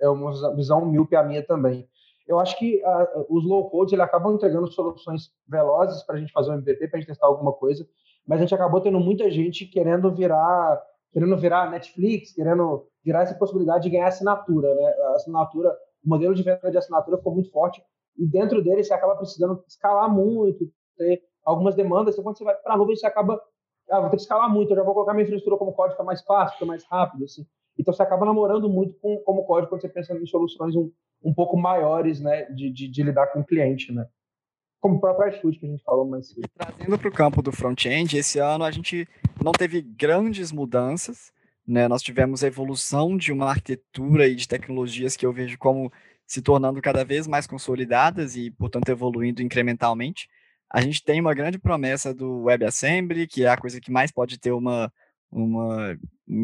é 0.02 0.10
uma 0.10 0.56
visão 0.56 0.86
míope 0.86 1.16
a 1.16 1.24
minha 1.24 1.46
também. 1.46 1.88
Eu 2.28 2.40
acho 2.40 2.58
que 2.60 2.82
os 3.30 3.46
low 3.46 3.70
codes 3.70 3.94
ele 3.94 4.02
acabam 4.02 4.34
entregando 4.34 4.70
soluções 4.72 5.32
velozes 5.48 6.04
para 6.04 6.16
a 6.16 6.20
gente 6.20 6.34
fazer 6.34 6.52
um 6.52 6.56
MVP, 6.56 6.90
para 6.90 6.98
a 6.98 7.00
gente 7.00 7.08
testar 7.08 7.26
alguma 7.26 7.54
coisa, 7.54 7.88
mas 8.28 8.40
a 8.40 8.42
gente 8.42 8.54
acabou 8.54 8.82
tendo 8.82 9.00
muita 9.00 9.32
gente 9.32 9.66
querendo 9.66 10.14
virar, 10.14 10.84
querendo 11.14 11.38
virar 11.38 11.72
Netflix, 11.72 12.34
querendo 12.34 12.86
virar 13.04 13.22
essa 13.22 13.34
possibilidade 13.34 13.84
de 13.84 13.92
ganhar 13.92 14.08
assinatura, 14.08 14.76
né? 14.76 14.94
A 15.04 15.16
assinatura, 15.16 15.70
o 16.06 16.10
modelo 16.10 16.36
de 16.36 16.44
venda 16.44 16.70
de 16.70 16.78
assinatura 16.78 17.18
ficou 17.18 17.34
muito 17.34 17.50
forte 17.50 17.82
e 18.18 18.26
dentro 18.26 18.64
dele 18.64 18.84
você 18.84 18.94
acaba 18.94 19.16
precisando 19.16 19.64
escalar 19.68 20.10
muito, 20.14 20.70
ter 20.98 21.22
algumas 21.46 21.76
demandas. 21.76 22.16
Então, 22.16 22.24
quando 22.24 22.38
você 22.38 22.44
vai 22.44 22.56
para 22.56 22.74
a 22.74 22.78
nuvem, 22.78 22.96
você 22.96 23.06
acaba, 23.06 23.42
ah, 23.90 24.02
vou 24.02 24.10
ter 24.10 24.18
que 24.18 24.24
escalar 24.24 24.52
muito, 24.52 24.72
eu 24.72 24.76
já 24.76 24.84
vou 24.84 24.94
colocar 24.94 25.14
minha 25.14 25.24
infraestrutura 25.24 25.58
como 25.58 25.74
código, 25.74 25.94
fica 25.94 26.04
mais 26.04 26.22
fácil, 26.24 26.54
fica 26.54 26.66
mais 26.66 26.84
rápido, 26.86 27.24
assim. 27.26 27.46
Então, 27.78 27.94
você 27.94 28.02
acaba 28.02 28.26
namorando 28.26 28.68
muito 28.68 28.96
com 29.00 29.18
como 29.20 29.46
código 29.46 29.70
quando 29.70 29.82
você 29.82 29.90
pensa 29.90 30.14
em 30.16 30.26
soluções 30.26 30.76
um, 30.76 30.92
um 31.24 31.34
pouco 31.34 31.56
maiores, 31.56 32.20
né, 32.20 32.46
de, 32.46 32.72
de, 32.72 32.88
de 32.88 33.04
lidar 33.04 33.28
com 33.28 33.42
o 33.42 33.46
cliente, 33.46 33.94
né. 33.94 34.08
Como 34.82 34.96
o 34.96 35.00
próprio 35.00 35.30
iFood 35.30 35.60
que 35.60 35.66
a 35.66 35.70
gente 35.70 35.84
falou 35.84 36.06
mais 36.06 36.30
cedo. 36.30 36.48
Trazendo 36.56 36.98
para 36.98 37.10
o 37.10 37.14
campo 37.14 37.42
do 37.42 37.52
front-end, 37.52 38.18
esse 38.18 38.40
ano 38.40 38.64
a 38.64 38.72
gente 38.72 39.08
não 39.44 39.52
teve 39.52 39.82
grandes 39.82 40.52
mudanças, 40.52 41.32
né? 41.68 41.88
Nós 41.88 42.02
tivemos 42.02 42.44
a 42.44 42.48
evolução 42.48 43.18
de 43.18 43.34
uma 43.34 43.50
arquitetura 43.50 44.28
e 44.28 44.36
de 44.36 44.48
tecnologias 44.48 45.18
que 45.18 45.26
eu 45.26 45.34
vejo 45.34 45.58
como 45.58 45.92
se 46.28 46.42
tornando 46.42 46.82
cada 46.82 47.06
vez 47.06 47.26
mais 47.26 47.48
consolidadas 47.48 48.36
e, 48.36 48.52
portanto, 48.52 48.90
evoluindo 48.90 49.42
incrementalmente. 49.42 50.28
A 50.70 50.82
gente 50.82 51.02
tem 51.04 51.22
uma 51.22 51.34
grande 51.34 51.58
promessa 51.58 52.14
do 52.14 52.44
WebAssembly, 52.44 53.26
que 53.26 53.46
é 53.46 53.50
a 53.50 53.58
coisa 53.58 53.80
que 53.80 53.90
mais 53.90 54.12
pode 54.12 54.38
ter 54.38 54.52
uma, 54.52 54.92
uma 55.32 55.98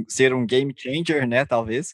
ser 0.07 0.33
um 0.33 0.45
game 0.45 0.73
changer, 0.75 1.27
né, 1.27 1.45
talvez. 1.45 1.93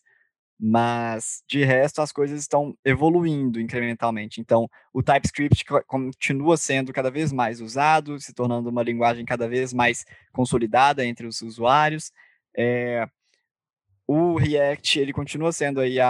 Mas 0.61 1.41
de 1.47 1.63
resto 1.63 2.01
as 2.01 2.11
coisas 2.11 2.39
estão 2.41 2.77
evoluindo 2.85 3.59
incrementalmente. 3.59 4.41
Então, 4.41 4.69
o 4.93 5.01
TypeScript 5.01 5.63
continua 5.87 6.57
sendo 6.57 6.93
cada 6.93 7.09
vez 7.09 7.31
mais 7.31 7.61
usado, 7.61 8.19
se 8.19 8.33
tornando 8.33 8.69
uma 8.69 8.83
linguagem 8.83 9.25
cada 9.25 9.47
vez 9.47 9.73
mais 9.73 10.05
consolidada 10.33 11.03
entre 11.05 11.25
os 11.25 11.41
usuários. 11.41 12.11
É, 12.55 13.07
o 14.11 14.37
React, 14.37 14.99
ele 14.99 15.13
continua 15.13 15.51
sendo 15.51 15.79
aí 15.79 15.99
a, 15.99 16.09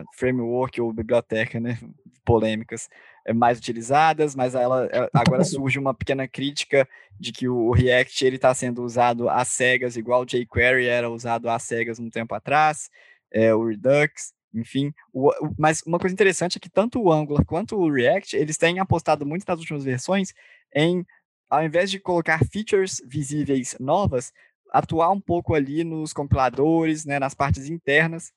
a 0.00 0.04
framework 0.14 0.78
ou 0.82 0.92
biblioteca, 0.92 1.58
né, 1.58 1.78
polêmicas, 2.22 2.90
é, 3.24 3.32
mais 3.32 3.58
utilizadas, 3.58 4.34
mas 4.34 4.54
ela, 4.54 4.84
ela, 4.92 5.08
agora 5.14 5.42
surge 5.42 5.78
uma 5.78 5.94
pequena 5.94 6.28
crítica 6.28 6.86
de 7.18 7.32
que 7.32 7.48
o 7.48 7.70
React 7.70 8.26
ele 8.26 8.36
está 8.36 8.52
sendo 8.52 8.84
usado 8.84 9.30
às 9.30 9.48
cegas, 9.48 9.96
igual 9.96 10.20
o 10.20 10.26
jQuery 10.26 10.88
era 10.88 11.08
usado 11.08 11.48
às 11.48 11.62
cegas 11.62 11.98
um 11.98 12.10
tempo 12.10 12.34
atrás, 12.34 12.90
é, 13.32 13.54
o 13.54 13.64
Redux, 13.66 14.34
enfim. 14.52 14.92
O, 15.10 15.30
o, 15.30 15.54
mas 15.58 15.80
uma 15.86 15.98
coisa 15.98 16.12
interessante 16.12 16.58
é 16.58 16.60
que 16.60 16.68
tanto 16.68 17.00
o 17.00 17.10
Angular 17.10 17.46
quanto 17.46 17.76
o 17.76 17.90
React, 17.90 18.36
eles 18.36 18.58
têm 18.58 18.78
apostado 18.78 19.24
muito 19.24 19.46
nas 19.48 19.58
últimas 19.58 19.84
versões 19.84 20.34
em, 20.74 21.02
ao 21.48 21.64
invés 21.64 21.90
de 21.90 21.98
colocar 21.98 22.44
features 22.44 23.00
visíveis 23.06 23.74
novas, 23.80 24.34
atuar 24.70 25.10
um 25.10 25.20
pouco 25.20 25.54
ali 25.54 25.84
nos 25.84 26.12
compiladores, 26.12 27.04
né, 27.04 27.18
nas 27.18 27.34
partes 27.34 27.68
internas 27.68 28.32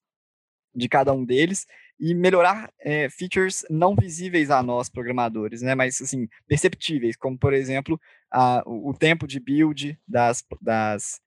de 0.73 0.87
cada 0.87 1.11
um 1.11 1.25
deles 1.25 1.65
e 1.99 2.13
melhorar 2.13 2.71
é, 2.79 3.09
features 3.09 3.63
não 3.69 3.95
visíveis 3.95 4.49
a 4.49 4.63
nós 4.63 4.89
programadores, 4.89 5.61
né, 5.61 5.75
mas 5.75 6.01
assim 6.01 6.27
perceptíveis, 6.47 7.15
como 7.15 7.37
por 7.37 7.53
exemplo 7.53 7.99
a, 8.31 8.63
o, 8.65 8.93
tempo 8.93 9.27
de 9.27 9.39
build 9.39 9.99
das, 10.07 10.43
das 10.61 11.21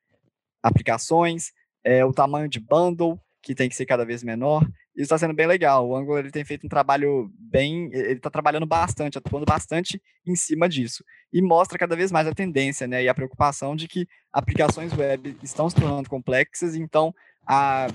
aplicações, 0.62 1.52
é, 1.84 2.04
o 2.04 2.12
tamanho 2.12 2.48
de 2.48 2.58
bundle 2.58 3.20
que 3.42 3.54
tem 3.54 3.68
que 3.68 3.76
ser 3.76 3.86
cada 3.86 4.04
vez 4.04 4.22
menor. 4.22 4.66
Isso 4.94 5.04
está 5.04 5.18
sendo 5.18 5.34
bem 5.34 5.46
legal. 5.46 5.88
O 5.88 5.96
Angular 5.96 6.20
ele 6.20 6.30
tem 6.30 6.44
feito 6.44 6.66
um 6.66 6.68
trabalho 6.68 7.30
bem, 7.38 7.90
ele 7.92 8.12
está 8.12 8.30
trabalhando 8.30 8.66
bastante, 8.66 9.18
atuando 9.18 9.44
bastante 9.44 10.00
em 10.26 10.36
cima 10.36 10.68
disso 10.68 11.04
e 11.34 11.42
mostra 11.42 11.76
cada 11.76 11.96
vez 11.96 12.12
mais 12.12 12.28
a 12.28 12.32
tendência, 12.32 12.86
né, 12.86 13.02
e 13.02 13.08
a 13.08 13.14
preocupação 13.14 13.74
de 13.74 13.88
que 13.88 14.06
aplicações 14.32 14.96
web 14.96 15.36
estão 15.42 15.68
se 15.68 15.74
tornando 15.74 16.08
complexas, 16.08 16.76
então 16.76 17.12
a, 17.44 17.88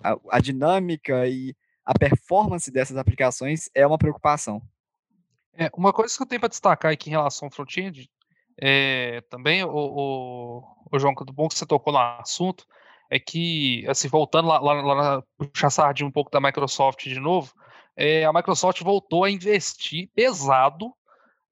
a, 0.00 0.16
a 0.30 0.40
dinâmica 0.40 1.26
e 1.26 1.56
a 1.84 1.92
performance 1.98 2.70
dessas 2.70 2.96
aplicações 2.96 3.68
é 3.74 3.84
uma 3.84 3.98
preocupação. 3.98 4.62
É, 5.54 5.68
uma 5.76 5.92
coisa 5.92 6.16
que 6.16 6.22
eu 6.22 6.26
tenho 6.26 6.40
para 6.40 6.50
destacar 6.50 6.92
aqui 6.92 7.10
em 7.10 7.14
relação 7.14 7.48
ao 7.48 7.52
front-end, 7.52 8.08
é, 8.60 9.22
também, 9.28 9.64
o, 9.64 9.70
o, 9.70 10.62
o 10.92 10.98
João, 11.00 11.16
que 11.16 11.24
bom 11.32 11.48
que 11.48 11.58
você 11.58 11.66
tocou 11.66 11.92
no 11.92 11.98
assunto, 11.98 12.64
é 13.10 13.18
que, 13.18 13.86
assim, 13.88 14.08
voltando 14.08 14.48
lá, 14.48 14.58
lá, 14.60 14.72
lá 14.82 15.22
puxar 15.36 15.70
sardinha 15.70 16.06
um 16.06 16.12
pouco 16.12 16.30
da 16.30 16.40
Microsoft 16.40 17.04
de 17.04 17.18
novo, 17.18 17.52
é, 17.96 18.24
a 18.24 18.32
Microsoft 18.32 18.82
voltou 18.82 19.24
a 19.24 19.30
investir 19.30 20.08
pesado 20.14 20.92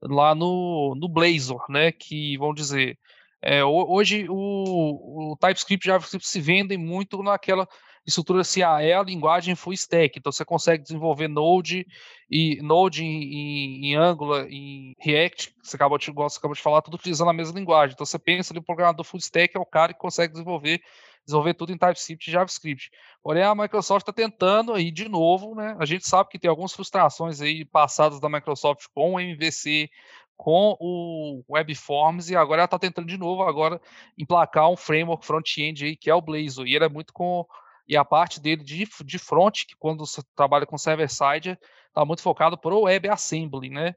lá 0.03 0.35
no, 0.35 0.95
no 0.97 1.09
Blazor, 1.09 1.64
né? 1.69 1.90
Que 1.92 2.37
vão 2.38 2.55
dizer, 2.55 2.99
é, 3.42 3.64
hoje 3.64 4.27
o, 4.29 5.33
o 5.33 5.37
TypeScript 5.37 5.87
e 5.87 5.90
JavaScript 5.90 6.29
se 6.29 6.40
vendem 6.40 6.79
muito 6.79 7.23
naquela 7.23 7.66
estrutura 8.07 8.42
assim, 8.42 8.62
ah, 8.62 8.81
é 8.81 8.92
a 8.92 9.03
linguagem 9.03 9.57
full 9.57 9.73
stack, 9.73 10.16
então 10.16 10.31
você 10.31 10.45
consegue 10.45 10.83
desenvolver 10.83 11.27
Node 11.27 11.85
e 12.31 12.61
Node 12.62 13.05
em, 13.05 13.87
em, 13.87 13.95
Angular, 13.97 14.47
em 14.49 14.95
React, 15.01 15.53
você 15.61 15.75
acabou 15.75 15.99
de, 15.99 16.12
você 16.12 16.38
acabou 16.38 16.55
de 16.55 16.62
falar, 16.62 16.83
tudo 16.83 16.95
utilizando 16.95 17.31
a 17.31 17.33
mesma 17.33 17.59
linguagem. 17.59 17.95
Então 17.95 18.07
você 18.07 18.19
pensa 18.19 18.53
ali, 18.53 18.61
o 18.61 18.64
programador 18.64 19.05
full 19.05 19.19
stack 19.19 19.57
é 19.57 19.61
o 19.61 19.66
cara 19.66 19.92
que 19.92 19.99
consegue 19.99 20.33
desenvolver 20.33 20.81
desenvolver 21.27 21.55
tudo 21.55 21.73
em 21.73 21.79
TypeScript 21.79 22.31
e 22.31 22.33
JavaScript. 22.33 22.91
Porém, 23.23 23.43
a 23.43 23.55
Microsoft 23.55 24.03
está 24.03 24.12
tentando 24.12 24.73
aí 24.73 24.91
de 24.91 25.09
novo, 25.09 25.55
né? 25.55 25.77
A 25.79 25.85
gente 25.85 26.09
sabe 26.09 26.31
que 26.31 26.39
tem 26.39 26.49
algumas 26.49 26.73
frustrações 26.73 27.41
aí 27.41 27.65
passadas 27.65 28.21
da 28.21 28.29
Microsoft 28.29 28.87
com 28.95 29.15
o 29.15 29.21
MVC, 29.21 29.91
com 30.37 30.77
o 30.79 31.43
WebForms, 31.49 32.31
e 32.31 32.37
agora 32.37 32.61
ela 32.61 32.67
está 32.67 32.79
tentando 32.79 33.09
de 33.09 33.19
novo 33.19 33.43
agora 33.43 33.81
emplacar 34.17 34.71
um 34.71 34.77
framework 34.77 35.27
front-end 35.27 35.85
aí, 35.85 35.97
que 35.97 36.09
é 36.09 36.15
o 36.15 36.23
Blazor. 36.23 36.67
E 36.67 36.77
é 36.77 36.89
muito 36.89 37.12
com. 37.12 37.45
E 37.89 37.97
a 37.97 38.05
parte 38.05 38.41
dele 38.41 38.65
de, 38.65 38.87
de 39.05 39.19
front, 39.19 39.65
que 39.67 39.77
quando 39.79 40.05
você 40.05 40.21
trabalha 40.35 40.67
com 40.67 40.77
server-side, 40.77 41.59
está 41.89 42.05
muito 42.05 42.23
focado 42.23 42.59
para 42.59 42.75
o 42.75 42.83
WebAssembly, 42.83 43.71
né? 43.71 43.95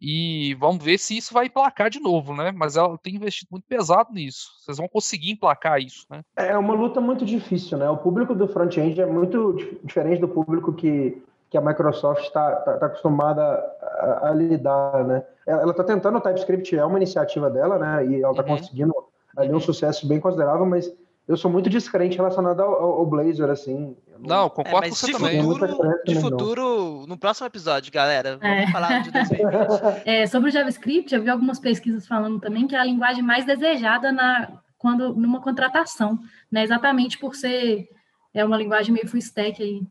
E 0.00 0.54
vamos 0.54 0.82
ver 0.82 0.98
se 0.98 1.16
isso 1.16 1.34
vai 1.34 1.46
emplacar 1.46 1.90
de 1.90 2.00
novo, 2.00 2.34
né? 2.34 2.52
Mas 2.52 2.76
ela 2.76 2.96
tem 2.98 3.16
investido 3.16 3.48
muito 3.50 3.64
pesado 3.66 4.12
nisso. 4.12 4.50
Vocês 4.60 4.78
vão 4.78 4.88
conseguir 4.88 5.32
emplacar 5.32 5.80
isso, 5.80 6.06
né? 6.10 6.22
É 6.36 6.56
uma 6.56 6.74
luta 6.74 7.00
muito 7.00 7.24
difícil, 7.24 7.78
né? 7.78 7.88
O 7.88 7.96
público 7.96 8.34
do 8.34 8.48
front-end 8.48 9.00
é 9.00 9.06
muito 9.06 9.54
diferente 9.84 10.20
do 10.20 10.28
público 10.28 10.72
que, 10.72 11.22
que 11.50 11.58
a 11.58 11.60
Microsoft 11.60 12.22
está 12.22 12.56
tá, 12.56 12.78
tá 12.78 12.86
acostumada 12.86 13.42
a, 13.42 14.28
a, 14.28 14.34
lidar, 14.34 15.04
né? 15.04 15.24
Ela 15.46 15.70
está 15.70 15.82
tentando 15.82 16.18
o 16.18 16.20
TypeScript, 16.20 16.76
é 16.76 16.84
uma 16.84 16.98
iniciativa 16.98 17.50
dela, 17.50 17.78
né? 17.78 18.06
E 18.06 18.22
ela 18.22 18.32
está 18.32 18.42
uhum. 18.42 18.56
conseguindo 18.56 18.94
ali 19.36 19.50
um 19.50 19.54
uhum. 19.54 19.60
sucesso 19.60 20.06
bem 20.06 20.20
considerável, 20.20 20.66
mas 20.66 20.92
eu 21.28 21.36
sou 21.36 21.50
muito 21.50 21.68
descrente 21.68 22.16
relacionado 22.16 22.60
ao, 22.60 22.72
ao 22.72 23.06
Blazor, 23.06 23.50
assim. 23.50 23.94
Não, 24.18 24.44
não 24.44 24.48
concordo 24.48 24.86
é, 24.86 24.88
com 24.88 24.94
você 24.94 25.12
também. 25.12 25.42
Futuro, 25.42 26.00
de 26.06 26.14
futuro, 26.20 27.06
no 27.06 27.18
próximo 27.18 27.46
episódio, 27.46 27.92
galera, 27.92 28.38
vamos 28.38 28.58
é. 28.58 28.72
falar 28.72 29.02
de 29.02 29.10
2020. 29.12 30.02
É, 30.06 30.26
sobre 30.26 30.48
o 30.48 30.52
JavaScript, 30.52 31.14
eu 31.14 31.22
vi 31.22 31.28
algumas 31.28 31.60
pesquisas 31.60 32.06
falando 32.06 32.40
também 32.40 32.66
que 32.66 32.74
é 32.74 32.78
a 32.78 32.84
linguagem 32.84 33.22
mais 33.22 33.44
desejada 33.44 34.10
na, 34.10 34.48
quando, 34.78 35.14
numa 35.14 35.42
contratação, 35.42 36.18
né? 36.50 36.62
Exatamente 36.62 37.18
por 37.18 37.34
ser 37.34 37.88
é 38.32 38.44
uma 38.44 38.56
linguagem 38.56 38.94
meio 38.94 39.08
full 39.08 39.18
stack 39.18 39.62
aí. 39.62 39.82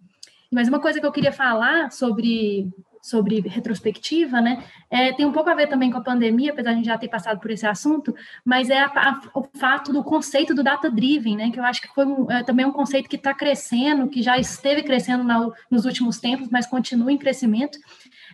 Mas 0.51 0.67
uma 0.67 0.79
coisa 0.79 0.99
que 0.99 1.05
eu 1.05 1.11
queria 1.11 1.31
falar 1.31 1.91
sobre 1.91 2.71
sobre 3.07 3.39
retrospectiva, 3.39 4.41
né? 4.41 4.61
É, 4.91 5.13
tem 5.13 5.25
um 5.25 5.31
pouco 5.31 5.49
a 5.49 5.55
ver 5.55 5.67
também 5.67 5.89
com 5.89 5.97
a 5.97 6.01
pandemia, 6.01 6.51
apesar 6.51 6.71
de 6.71 6.73
a 6.73 6.77
gente 6.77 6.85
já 6.87 6.97
ter 6.97 7.07
passado 7.07 7.39
por 7.39 7.49
esse 7.49 7.65
assunto, 7.65 8.13
mas 8.43 8.69
é 8.69 8.79
a, 8.79 8.87
a, 8.87 9.21
o 9.33 9.43
fato 9.57 9.93
do 9.93 10.03
conceito 10.03 10.53
do 10.53 10.61
data-driven, 10.61 11.37
né? 11.37 11.49
Que 11.49 11.57
eu 11.57 11.63
acho 11.63 11.81
que 11.81 11.87
foi 11.87 12.05
um, 12.05 12.29
é, 12.29 12.43
também 12.43 12.65
um 12.65 12.71
conceito 12.71 13.07
que 13.07 13.15
está 13.15 13.33
crescendo, 13.33 14.09
que 14.09 14.21
já 14.21 14.37
esteve 14.37 14.83
crescendo 14.83 15.23
na, 15.23 15.49
nos 15.71 15.85
últimos 15.85 16.19
tempos, 16.19 16.49
mas 16.49 16.67
continua 16.67 17.09
em 17.09 17.17
crescimento, 17.17 17.77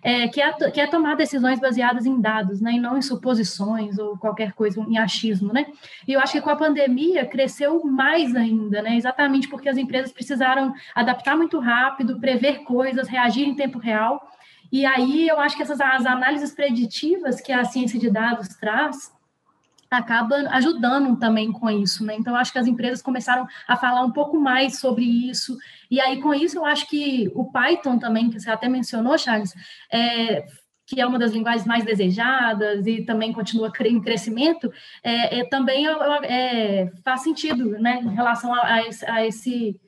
é, 0.02 0.28
que, 0.28 0.42
é, 0.42 0.52
que 0.72 0.82
é 0.82 0.88
tomar 0.88 1.16
decisões 1.16 1.60
baseadas 1.60 2.08
em 2.08 2.20
dados, 2.20 2.60
né? 2.60 2.72
E 2.74 2.80
não 2.80 2.98
em 2.98 3.02
suposições 3.04 4.00
ou 4.00 4.18
qualquer 4.18 4.54
coisa, 4.54 4.82
em 4.82 4.98
achismo, 4.98 5.54
né? 5.54 5.68
E 6.08 6.14
eu 6.14 6.20
acho 6.20 6.34
que 6.34 6.42
com 6.42 6.50
a 6.50 6.56
pandemia 6.56 7.28
cresceu 7.28 7.84
mais 7.86 8.36
ainda, 8.36 8.82
né? 8.82 8.96
Exatamente 8.96 9.48
porque 9.48 9.70
as 9.70 9.78
empresas 9.78 10.12
precisaram 10.12 10.74
adaptar 10.96 11.38
muito 11.38 11.60
rápido, 11.60 12.20
prever 12.20 12.64
coisas, 12.64 13.08
reagir 13.08 13.48
em 13.48 13.54
tempo 13.54 13.78
real, 13.78 14.34
e 14.74 14.88
aí 14.88 15.28
eu 15.28 15.40
acho 15.40 15.56
que 15.56 15.62
essas 15.62 15.80
as 15.80 16.04
análises 16.04 16.52
preditivas 16.52 17.40
que 17.40 17.52
a 17.52 17.64
ciência 17.64 18.00
de 18.00 18.10
dados 18.10 18.48
traz 18.48 19.14
acaba 19.92 20.36
ajudando 20.50 21.16
também 21.20 21.52
com 21.52 21.70
isso, 21.70 22.04
né? 22.04 22.16
Então, 22.16 22.36
acho 22.36 22.52
que 22.52 22.58
as 22.58 22.66
empresas 22.66 23.00
começaram 23.00 23.48
a 23.68 23.78
falar 23.78 24.02
um 24.02 24.12
pouco 24.12 24.40
mais 24.40 24.80
sobre 24.80 25.06
isso, 25.06 25.56
e 25.92 26.02
aí, 26.02 26.20
com 26.20 26.34
isso, 26.34 26.58
eu 26.58 26.66
acho 26.66 26.90
que 26.90 27.32
o 27.36 27.52
Python 27.52 28.00
também, 28.00 28.32
que 28.32 28.40
você 28.40 28.50
até 28.50 28.68
mencionou, 28.68 29.16
Charles, 29.16 29.54
é, 29.92 30.44
que 30.88 31.00
é 31.00 31.06
uma 31.06 31.20
das 31.20 31.32
linguagens 31.32 31.68
mais 31.68 31.86
desejadas 31.86 32.88
e 32.88 33.06
também 33.06 33.32
continua 33.32 33.72
em 33.86 34.02
crescimento, 34.02 34.74
é, 35.04 35.42
é 35.42 35.46
também 35.46 35.86
é, 36.24 36.92
faz 37.04 37.22
sentido, 37.22 37.70
né, 37.80 38.02
em 38.02 38.16
relação 38.16 38.52
a, 38.52 38.82
a 39.08 39.26
esse 39.28 39.80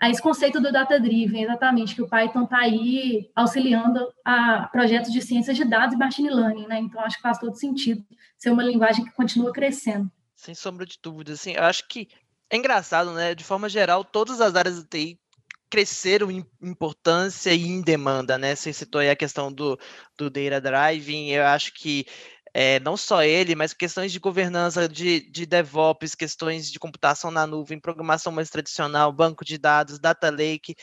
a 0.00 0.08
esse 0.08 0.22
conceito 0.22 0.58
do 0.60 0.72
data-driven, 0.72 1.42
exatamente, 1.42 1.94
que 1.94 2.00
o 2.00 2.08
Python 2.08 2.44
está 2.44 2.60
aí 2.60 3.30
auxiliando 3.36 4.10
a 4.24 4.66
projetos 4.72 5.12
de 5.12 5.20
ciências 5.20 5.54
de 5.54 5.64
dados 5.64 5.94
e 5.94 5.98
machine 5.98 6.30
learning, 6.30 6.66
né? 6.66 6.78
Então, 6.78 7.02
acho 7.02 7.16
que 7.16 7.22
faz 7.22 7.38
todo 7.38 7.54
sentido 7.54 8.02
ser 8.38 8.50
uma 8.50 8.62
linguagem 8.62 9.04
que 9.04 9.12
continua 9.12 9.52
crescendo. 9.52 10.10
Sem 10.34 10.54
sombra 10.54 10.86
de 10.86 10.98
dúvida, 11.02 11.34
assim, 11.34 11.52
eu 11.52 11.64
acho 11.64 11.86
que 11.86 12.08
é 12.48 12.56
engraçado, 12.56 13.12
né? 13.12 13.34
De 13.34 13.44
forma 13.44 13.68
geral, 13.68 14.02
todas 14.02 14.40
as 14.40 14.56
áreas 14.56 14.76
do 14.76 14.88
TI 14.88 15.20
cresceram 15.68 16.30
em 16.30 16.44
importância 16.62 17.52
e 17.52 17.62
em 17.62 17.82
demanda, 17.82 18.38
né? 18.38 18.56
Você 18.56 18.72
citou 18.72 19.02
aí 19.02 19.10
a 19.10 19.14
questão 19.14 19.52
do, 19.52 19.78
do 20.16 20.30
data 20.30 20.62
driving, 20.62 21.28
eu 21.28 21.44
acho 21.44 21.74
que 21.74 22.06
é, 22.52 22.80
não 22.80 22.96
só 22.96 23.22
ele, 23.22 23.54
mas 23.54 23.72
questões 23.72 24.12
de 24.12 24.18
governança 24.18 24.88
de, 24.88 25.20
de 25.30 25.46
DevOps, 25.46 26.14
questões 26.14 26.70
de 26.70 26.78
computação 26.78 27.30
na 27.30 27.46
nuvem, 27.46 27.78
programação 27.78 28.32
mais 28.32 28.50
tradicional, 28.50 29.12
banco 29.12 29.44
de 29.44 29.56
dados, 29.56 29.98
data 29.98 30.30
lake, 30.30 30.74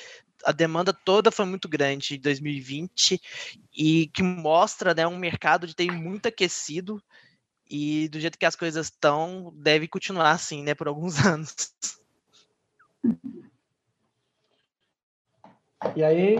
a 0.45 0.51
demanda 0.51 0.93
toda 0.93 1.31
foi 1.31 1.45
muito 1.45 1.67
grande 1.67 2.15
em 2.15 2.19
2020 2.19 3.19
e 3.75 4.07
que 4.07 4.23
mostra 4.23 4.93
né, 4.93 5.05
um 5.07 5.17
mercado 5.17 5.67
de 5.67 5.73
TI 5.73 5.91
muito 5.91 6.27
aquecido 6.27 7.01
e 7.69 8.07
do 8.09 8.19
jeito 8.19 8.37
que 8.37 8.45
as 8.45 8.55
coisas 8.55 8.87
estão, 8.87 9.51
deve 9.55 9.87
continuar 9.87 10.31
assim, 10.31 10.63
né, 10.63 10.73
por 10.73 10.87
alguns 10.87 11.17
anos. 11.25 11.73
E 15.95 16.03
aí, 16.03 16.35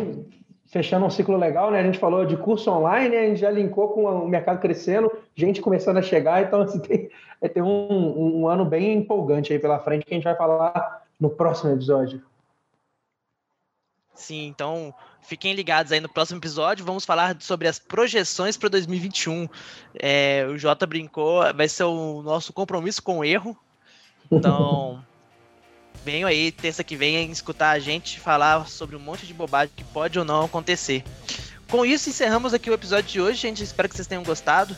fechando 0.68 1.06
um 1.06 1.10
ciclo 1.10 1.38
legal, 1.38 1.72
né? 1.72 1.80
A 1.80 1.84
gente 1.84 1.98
falou 1.98 2.26
de 2.26 2.38
curso 2.38 2.70
online, 2.70 3.10
né? 3.10 3.22
a 3.22 3.28
gente 3.28 3.40
já 3.40 3.50
linkou 3.50 3.90
com 3.90 4.04
o 4.04 4.28
mercado 4.28 4.60
crescendo, 4.60 5.12
gente 5.36 5.62
começando 5.62 5.98
a 5.98 6.02
chegar, 6.02 6.44
então 6.44 6.62
assim, 6.64 6.80
tem, 6.80 7.10
tem 7.54 7.64
um, 7.64 8.42
um 8.42 8.48
ano 8.48 8.66
bem 8.66 8.94
empolgante 8.94 9.54
aí 9.54 9.60
pela 9.60 9.80
frente 9.80 10.06
que 10.06 10.14
a 10.14 10.18
gente 10.18 10.26
vai 10.26 10.36
falar 10.36 11.04
no 11.20 11.30
próximo 11.30 11.74
episódio. 11.74 12.22
Sim, 14.14 14.48
então 14.48 14.94
fiquem 15.22 15.54
ligados 15.54 15.92
aí 15.92 16.00
no 16.00 16.10
próximo 16.10 16.40
episódio. 16.40 16.84
Vamos 16.84 17.06
falar 17.06 17.38
sobre 17.40 17.68
as 17.68 17.78
projeções 17.78 18.58
para 18.58 18.68
2021. 18.68 19.48
É, 19.94 20.46
o 20.50 20.58
Jota 20.58 20.88
brincou, 20.88 21.42
vai 21.54 21.68
ser 21.68 21.84
o 21.84 22.24
nosso 22.24 22.52
compromisso 22.52 23.02
com 23.02 23.20
o 23.20 23.24
erro. 23.24 23.56
Então, 24.32 25.04
venham 26.06 26.28
aí 26.28 26.52
terça 26.52 26.84
que 26.84 26.96
vem 26.96 27.32
escutar 27.32 27.72
a 27.72 27.80
gente 27.80 28.20
falar 28.20 28.68
sobre 28.68 28.96
um 28.96 29.00
monte 29.00 29.26
de 29.26 29.34
bobagem 29.34 29.72
que 29.76 29.84
pode 29.84 30.18
ou 30.18 30.26
não 30.26 30.46
acontecer. 30.46 31.04
Com 31.70 31.86
isso, 31.86 32.10
encerramos 32.10 32.54
aqui 32.54 32.70
o 32.70 32.74
episódio 32.74 33.10
de 33.10 33.22
hoje, 33.22 33.40
gente. 33.40 33.64
espero 33.64 33.90
que 33.90 33.96
vocês 33.96 34.08
tenham 34.08 34.24
gostado. 34.24 34.76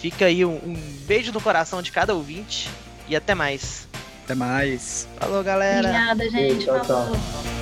Fica 0.00 0.26
aí 0.26 0.44
um, 0.44 0.56
um 0.56 0.74
beijo 1.06 1.32
no 1.32 1.40
coração 1.40 1.80
de 1.80 1.92
cada 1.92 2.14
ouvinte 2.14 2.68
e 3.08 3.14
até 3.14 3.34
mais. 3.34 3.86
Até 4.24 4.34
mais. 4.34 5.08
Falou, 5.18 5.42
galera. 5.42 5.88
Obrigada, 5.88 6.30
gente. 6.30 6.64
Tchau, 6.64 6.80
tchau. 6.80 7.55